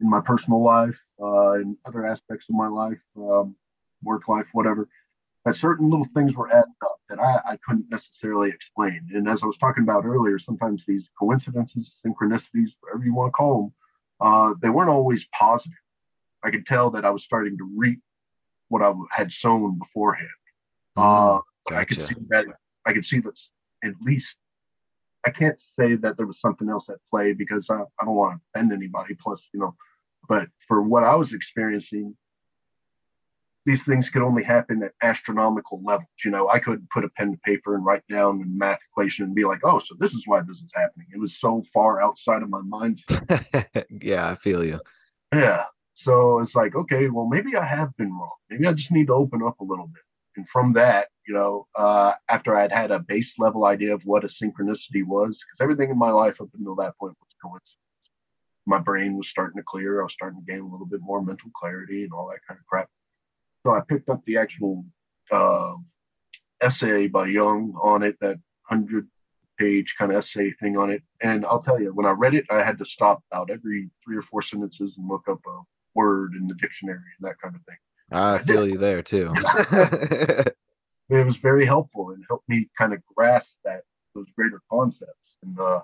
[0.00, 3.56] in my personal life, uh, in other aspects of my life, um,
[4.04, 4.88] work life, whatever,
[5.44, 9.08] that certain little things were adding up that I, I couldn't necessarily explain.
[9.12, 13.36] And as I was talking about earlier, sometimes these coincidences, synchronicities, whatever you want to
[13.36, 13.72] call them,
[14.20, 15.76] uh, they weren't always positive.
[16.44, 18.00] I could tell that I was starting to reap
[18.68, 20.28] what I had sown beforehand.
[21.00, 21.80] Uh, gotcha.
[21.80, 22.44] I could see that.
[22.86, 23.38] I could see that
[23.84, 24.36] at least
[25.26, 28.38] I can't say that there was something else at play because I, I don't want
[28.38, 29.14] to offend anybody.
[29.20, 29.74] Plus, you know,
[30.28, 32.16] but for what I was experiencing,
[33.66, 36.08] these things could only happen at astronomical levels.
[36.24, 39.26] You know, I could put a pen to paper and write down a math equation
[39.26, 41.08] and be like, oh, so this is why this is happening.
[41.12, 43.84] It was so far outside of my mindset.
[44.02, 44.80] yeah, I feel you.
[45.34, 45.64] Yeah.
[45.92, 48.30] So it's like, okay, well, maybe I have been wrong.
[48.48, 50.02] Maybe I just need to open up a little bit.
[50.40, 54.24] And from that, you know, uh, after I'd had a base level idea of what
[54.24, 57.76] a synchronicity was, because everything in my life up until that point was coincidence.
[58.64, 60.00] My brain was starting to clear.
[60.00, 62.58] I was starting to gain a little bit more mental clarity and all that kind
[62.58, 62.88] of crap.
[63.66, 64.86] So I picked up the actual
[65.30, 65.74] uh,
[66.62, 69.06] essay by Jung on it, that hundred
[69.58, 71.02] page kind of essay thing on it.
[71.20, 74.16] And I'll tell you, when I read it, I had to stop about every three
[74.16, 75.60] or four sentences and look up a
[75.94, 77.76] word in the dictionary and that kind of thing.
[78.10, 79.32] I feel you there too.
[79.36, 80.54] it
[81.08, 83.82] was very helpful and helped me kind of grasp that
[84.14, 85.80] those greater concepts and uh,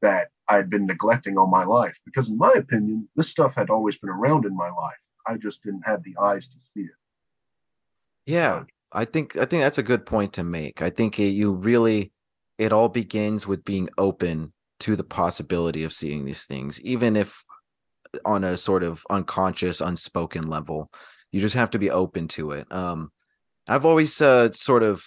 [0.00, 1.96] that I'd been neglecting all my life.
[2.04, 4.96] Because in my opinion, this stuff had always been around in my life.
[5.26, 6.90] I just didn't have the eyes to see it.
[8.26, 10.82] Yeah, I think I think that's a good point to make.
[10.82, 12.12] I think it, you really
[12.58, 17.44] it all begins with being open to the possibility of seeing these things, even if
[18.24, 20.90] on a sort of unconscious, unspoken level.
[21.32, 22.66] You just have to be open to it.
[22.70, 23.10] Um,
[23.68, 25.04] I've always uh, sort of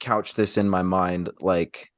[0.00, 1.90] couched this in my mind like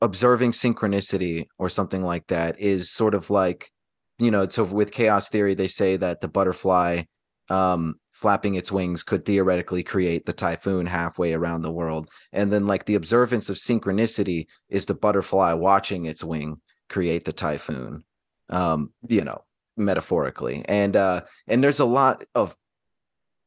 [0.00, 3.70] observing synchronicity or something like that is sort of like
[4.18, 7.02] you know so with chaos theory they say that the butterfly
[7.50, 12.66] um flapping its wings could theoretically create the typhoon halfway around the world and then
[12.66, 18.04] like the observance of synchronicity is the butterfly watching its wing create the typhoon
[18.50, 19.42] um you know
[19.78, 20.64] metaphorically.
[20.66, 22.56] And uh and there's a lot of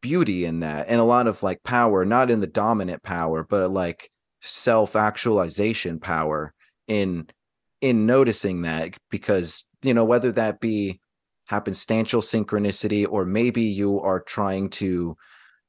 [0.01, 3.71] beauty in that and a lot of like power not in the dominant power but
[3.71, 4.09] like
[4.41, 6.53] self actualization power
[6.87, 7.27] in
[7.81, 10.99] in noticing that because you know whether that be
[11.49, 15.15] happenstantial synchronicity or maybe you are trying to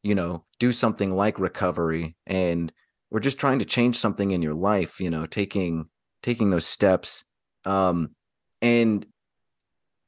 [0.02, 2.72] you know do something like recovery and
[3.10, 5.86] we're just trying to change something in your life you know taking
[6.22, 7.24] taking those steps
[7.66, 8.08] um
[8.62, 9.04] and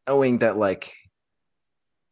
[0.07, 0.95] knowing that like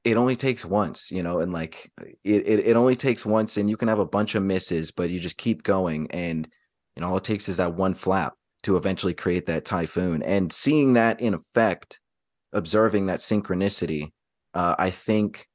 [0.05, 1.91] it only takes once, you know, and like
[2.25, 5.11] it, it, it only takes once and you can have a bunch of misses, but
[5.11, 6.11] you just keep going.
[6.11, 6.49] And,
[6.97, 10.23] you know, all it takes is that one flap to eventually create that typhoon.
[10.23, 12.01] And seeing that in effect,
[12.53, 14.13] observing that synchronicity,
[14.55, 15.47] uh, I think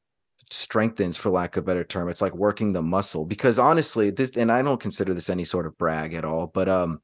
[0.49, 2.07] strengthens, for lack of a better term.
[2.07, 5.65] It's like working the muscle because honestly, this, and I don't consider this any sort
[5.65, 7.01] of brag at all, but, um,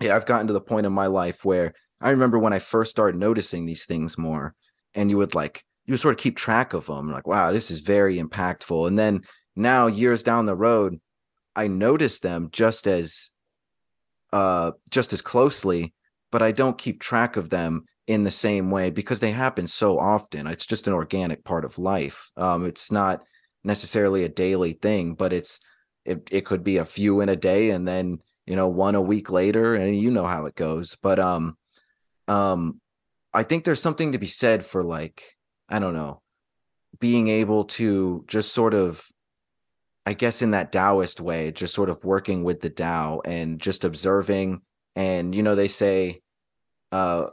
[0.00, 1.72] yeah, I've gotten to the point in my life where
[2.04, 4.54] I remember when I first started noticing these things more
[4.94, 7.70] and you would like, you would sort of keep track of them like wow this
[7.70, 8.86] is very impactful.
[8.86, 9.22] And then
[9.56, 11.00] now years down the road
[11.56, 13.30] i notice them just as
[14.32, 15.94] uh just as closely
[16.32, 19.98] but i don't keep track of them in the same way because they happen so
[19.98, 20.46] often.
[20.46, 22.30] It's just an organic part of life.
[22.36, 23.22] Um it's not
[23.62, 25.60] necessarily a daily thing, but it's
[26.04, 29.00] it, it could be a few in a day and then you know one a
[29.00, 30.96] week later and you know how it goes.
[31.00, 31.56] But um
[32.28, 32.80] um
[33.32, 35.36] i think there's something to be said for like
[35.68, 36.20] i don't know
[37.00, 39.06] being able to just sort of
[40.06, 43.84] i guess in that taoist way just sort of working with the tao and just
[43.84, 44.60] observing
[44.96, 46.20] and you know they say
[46.92, 47.26] uh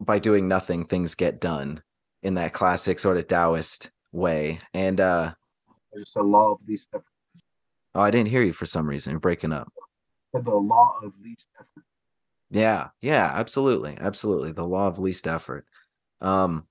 [0.00, 1.82] by doing nothing things get done
[2.22, 5.32] in that classic sort of taoist way and uh
[5.92, 7.04] It's the law of least effort.
[7.94, 9.72] oh i didn't hear you for some reason breaking up
[10.34, 11.85] The law of least effort.
[12.50, 14.52] Yeah, yeah, absolutely, absolutely.
[14.52, 15.66] The law of least effort.
[16.20, 16.66] Um,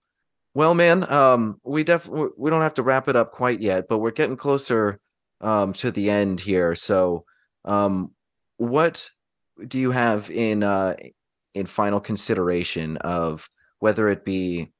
[0.55, 3.99] well, man, um, we definitely we don't have to wrap it up quite yet, but
[3.99, 4.99] we're getting closer
[5.41, 6.75] um to the end here.
[6.75, 7.25] So,
[7.65, 8.11] um,
[8.57, 9.09] what
[9.67, 10.95] do you have in uh
[11.55, 13.49] in final consideration of
[13.79, 14.71] whether it be,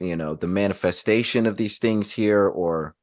[0.00, 2.94] you know, the manifestation of these things here, or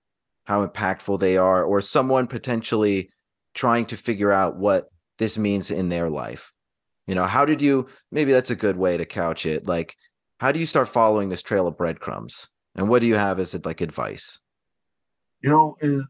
[0.46, 3.12] how impactful they are, or someone potentially
[3.56, 4.90] trying to figure out what
[5.20, 6.54] this means in their life?
[7.08, 9.68] You know, how did you maybe that's a good way to couch it.
[9.68, 9.96] Like,
[10.40, 12.48] how do you start following this trail of breadcrumbs?
[12.76, 14.40] And what do you have as it like advice?
[15.42, 16.06] You know, it,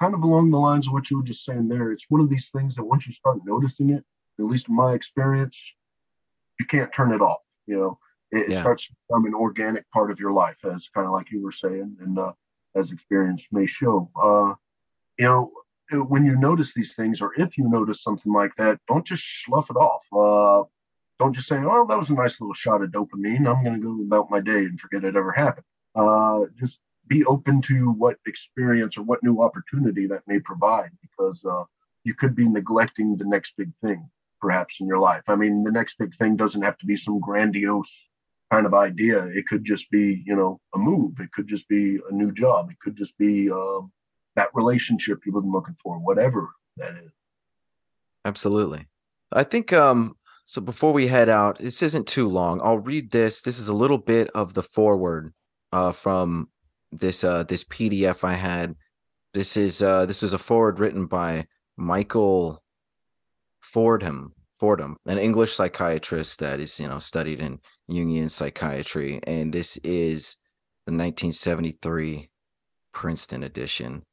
[0.00, 2.28] kind of along the lines of what you were just saying there, it's one of
[2.28, 4.04] these things that once you start noticing it,
[4.38, 5.72] at least in my experience,
[6.58, 7.42] you can't turn it off.
[7.66, 7.98] You know,
[8.32, 11.30] it, it starts to become an organic part of your life, as kind of like
[11.30, 12.32] you were saying, and uh,
[12.74, 14.10] as experience may show.
[14.20, 14.54] Uh,
[15.18, 15.52] you know,
[16.00, 19.70] when you notice these things, or if you notice something like that, don't just slough
[19.70, 20.04] it off.
[20.12, 20.68] Uh,
[21.18, 23.46] don't just say, "Oh, that was a nice little shot of dopamine.
[23.46, 26.78] I'm going to go about my day and forget it ever happened." Uh, just
[27.08, 31.64] be open to what experience or what new opportunity that may provide, because uh,
[32.04, 34.08] you could be neglecting the next big thing,
[34.40, 35.22] perhaps in your life.
[35.28, 37.92] I mean, the next big thing doesn't have to be some grandiose
[38.50, 39.24] kind of idea.
[39.26, 41.20] It could just be, you know, a move.
[41.20, 42.70] It could just be a new job.
[42.70, 43.92] It could just be um,
[44.36, 47.10] that relationship you've been looking for, whatever that is.
[48.24, 48.86] Absolutely.
[49.32, 52.60] I think um so before we head out, this isn't too long.
[52.62, 53.42] I'll read this.
[53.42, 55.32] This is a little bit of the foreword
[55.72, 56.48] uh from
[56.90, 58.76] this uh this PDF I had.
[59.34, 61.46] This is uh this was a foreword written by
[61.76, 62.62] Michael
[63.60, 67.58] Fordham, Fordham, an English psychiatrist that is, you know, studied in
[67.90, 70.36] Jungian psychiatry and this is
[70.86, 72.30] the 1973
[72.92, 74.04] Princeton edition.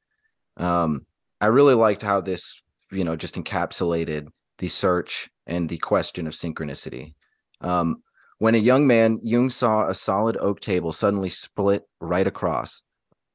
[0.60, 1.06] Um
[1.42, 2.62] I really liked how this
[2.92, 4.28] you know just encapsulated
[4.58, 7.14] the search and the question of synchronicity.
[7.62, 8.04] Um,
[8.38, 12.84] when a young man jung saw a solid oak table suddenly split right across.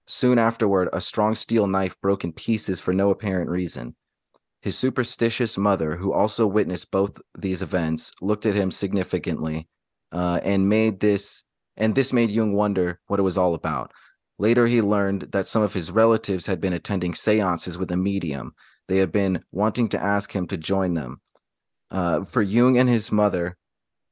[0.06, 3.96] Soon afterward a strong steel knife broke in pieces for no apparent reason.
[4.62, 9.68] His superstitious mother who also witnessed both these events looked at him significantly
[10.12, 11.44] uh, and made this
[11.76, 13.92] and this made jung wonder what it was all about
[14.38, 18.54] later he learned that some of his relatives had been attending seances with a medium
[18.88, 21.20] they had been wanting to ask him to join them.
[21.90, 23.56] Uh, for Jung and his mother,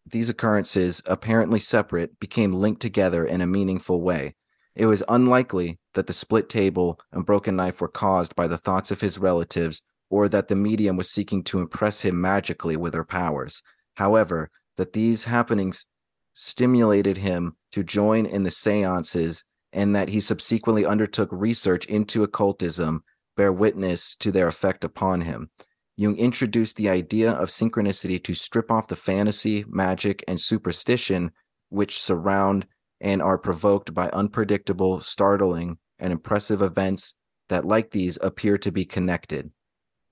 [0.06, 4.34] these occurrences, apparently separate, became linked together in a meaningful way.
[4.74, 8.90] It was unlikely that the split table and broken knife were caused by the thoughts
[8.90, 13.04] of his relatives or that the medium was seeking to impress him magically with her
[13.04, 13.62] powers.
[13.94, 15.86] However, that these happenings
[16.34, 23.02] stimulated him to join in the seances and that he subsequently undertook research into occultism
[23.36, 25.50] bear witness to their effect upon him.
[25.96, 31.32] Jung introduced the idea of synchronicity to strip off the fantasy, magic, and superstition
[31.68, 32.66] which surround
[33.00, 37.14] and are provoked by unpredictable, startling, and impressive events
[37.48, 39.50] that, like these, appear to be connected.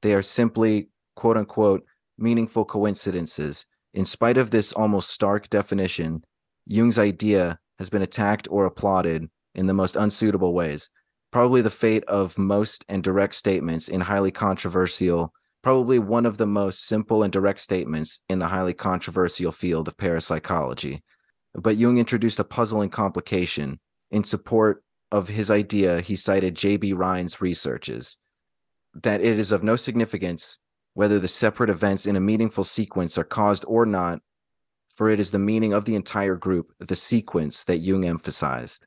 [0.03, 1.85] They are simply, quote unquote,
[2.19, 3.67] meaningful coincidences.
[3.95, 6.25] In spite of this almost stark definition,
[6.67, 10.91] Jung's idea has been attacked or applauded in the most unsuitable ways
[11.31, 15.33] probably the fate of most and direct statements in highly controversial,
[15.63, 19.97] probably one of the most simple and direct statements in the highly controversial field of
[19.97, 21.03] parapsychology.
[21.55, 23.79] But Jung introduced a puzzling complication.
[24.11, 24.83] In support
[25.13, 26.93] of his idea, he cited J.B.
[26.93, 28.17] Rhine's researches
[28.93, 30.59] that it is of no significance
[30.95, 34.21] whether the separate events in a meaningful sequence are caused or not,
[34.89, 38.85] for it is the meaning of the entire group, the sequence that Jung emphasized.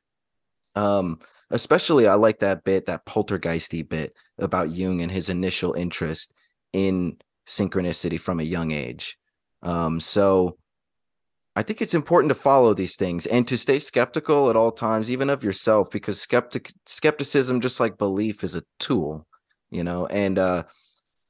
[0.74, 1.20] Um,
[1.50, 6.32] especially I like that bit, that poltergeisty bit about Jung and his initial interest
[6.72, 9.18] in synchronicity from a young age.
[9.62, 10.58] Um, so
[11.56, 15.10] I think it's important to follow these things and to stay skeptical at all times,
[15.10, 19.26] even of yourself, because skeptic skepticism, just like belief, is a tool,
[19.70, 20.64] you know, and uh,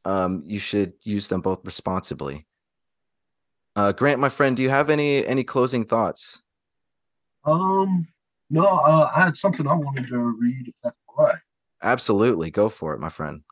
[0.04, 2.46] um, you should use them both responsibly.
[3.76, 6.42] Uh, Grant, my friend, do you have any any closing thoughts?
[7.44, 8.06] Um,
[8.50, 11.38] no, uh, I had something I wanted to read, if that's all right.
[11.82, 12.50] Absolutely.
[12.50, 13.42] Go for it, my friend.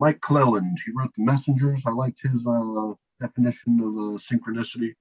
[0.00, 0.76] Mike Clelland.
[0.84, 1.82] He wrote The Messengers.
[1.86, 4.94] I liked his uh, definition of uh, synchronicity.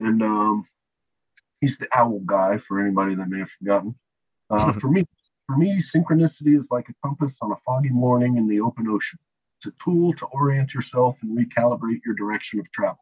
[0.00, 0.64] And um,
[1.60, 3.94] he's the owl guy for anybody that may have forgotten.
[4.50, 5.06] Uh, for me,
[5.46, 9.18] for me, synchronicity is like a compass on a foggy morning in the open ocean.
[9.58, 12.98] It's a tool to orient yourself and recalibrate your direction of travel.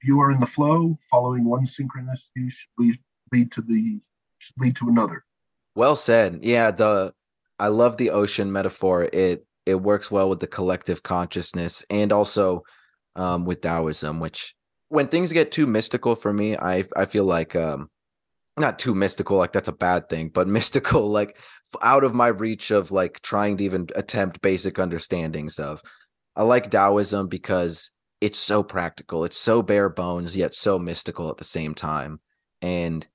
[0.00, 2.98] If you are in the flow, following one synchronicity should lead,
[3.32, 4.00] lead to the
[4.58, 5.24] lead to another.
[5.74, 6.40] Well said.
[6.42, 7.14] Yeah, the
[7.58, 9.08] I love the ocean metaphor.
[9.12, 12.62] It it works well with the collective consciousness and also
[13.14, 14.54] um, with Taoism, which
[14.88, 17.88] when things get too mystical for me, I I feel like um,
[18.58, 21.38] not too mystical, like that's a bad thing, but mystical, like
[21.80, 25.82] out of my reach of like trying to even attempt basic understandings of.
[26.34, 27.90] I like Taoism because
[28.20, 32.20] it's so practical, it's so bare bones, yet so mystical at the same time.
[32.62, 33.06] And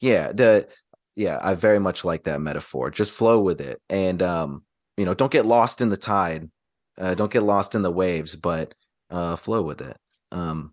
[0.00, 0.68] yeah, the
[1.16, 2.90] yeah, I very much like that metaphor.
[2.90, 3.80] Just flow with it.
[3.88, 4.64] And um,
[4.96, 6.50] you know, don't get lost in the tide.
[6.96, 8.74] Uh, don't get lost in the waves, but
[9.10, 9.96] uh flow with it.
[10.32, 10.72] Um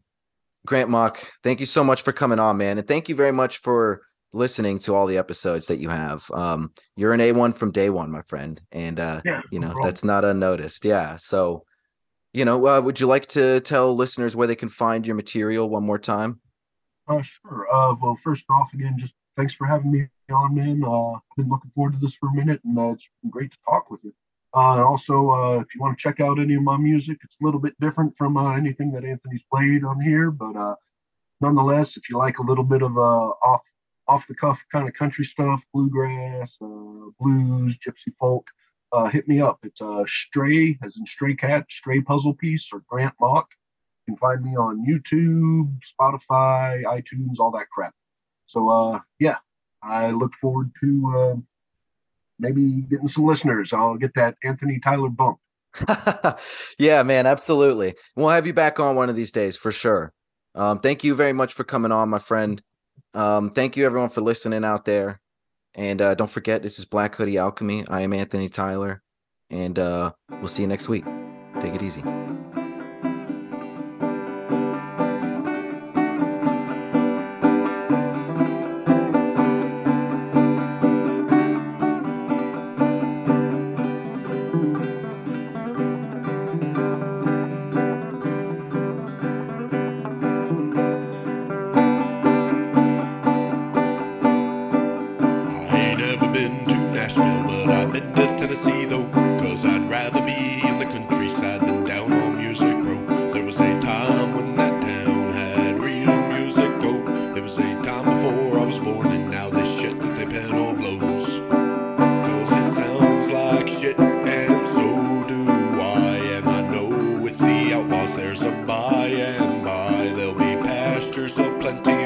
[0.65, 2.77] Grant Mock, thank you so much for coming on, man.
[2.77, 4.01] And thank you very much for
[4.33, 6.29] listening to all the episodes that you have.
[6.31, 8.59] Um, you're an A1 from day one, my friend.
[8.71, 10.83] And, uh, Yeah, you know, that's not unnoticed.
[10.83, 11.17] Yeah.
[11.17, 11.65] So,
[12.33, 15.69] you know, uh, would you like to tell listeners where they can find your material
[15.69, 16.41] one more time?
[17.07, 17.67] Uh, sure.
[17.71, 20.83] Uh, well, first off, again, just thanks for having me on, man.
[20.83, 23.51] Uh, I've been looking forward to this for a minute, and uh, it's been great
[23.51, 24.13] to talk with you.
[24.55, 27.35] Uh, and also, uh, if you want to check out any of my music, it's
[27.41, 30.75] a little bit different from uh, anything that Anthony's played on here, but uh,
[31.41, 33.61] nonetheless, if you like a little bit of uh, off
[34.07, 38.47] off the cuff kind of country stuff, bluegrass, uh, blues, gypsy folk,
[38.91, 39.59] uh, hit me up.
[39.63, 43.49] It's uh, Stray, as in Stray Cat, Stray Puzzle Piece, or Grant Mock.
[44.07, 47.93] You can find me on YouTube, Spotify, iTunes, all that crap.
[48.45, 49.37] So, uh, yeah,
[49.81, 51.35] I look forward to uh,
[52.39, 53.73] maybe getting some listeners.
[53.73, 55.39] I'll get that Anthony Tyler bump.
[56.77, 57.95] yeah, man, absolutely.
[58.15, 60.13] We'll have you back on one of these days for sure.
[60.53, 62.61] Um, thank you very much for coming on, my friend.
[63.13, 65.19] Um, thank you everyone for listening out there.
[65.73, 67.85] And uh, don't forget, this is Black Hoodie Alchemy.
[67.89, 69.01] I am Anthony Tyler,
[69.49, 71.03] and uh, we'll see you next week.
[71.59, 72.03] Take it easy.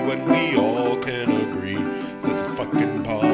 [0.08, 3.29] When we all can agree that this fucking pop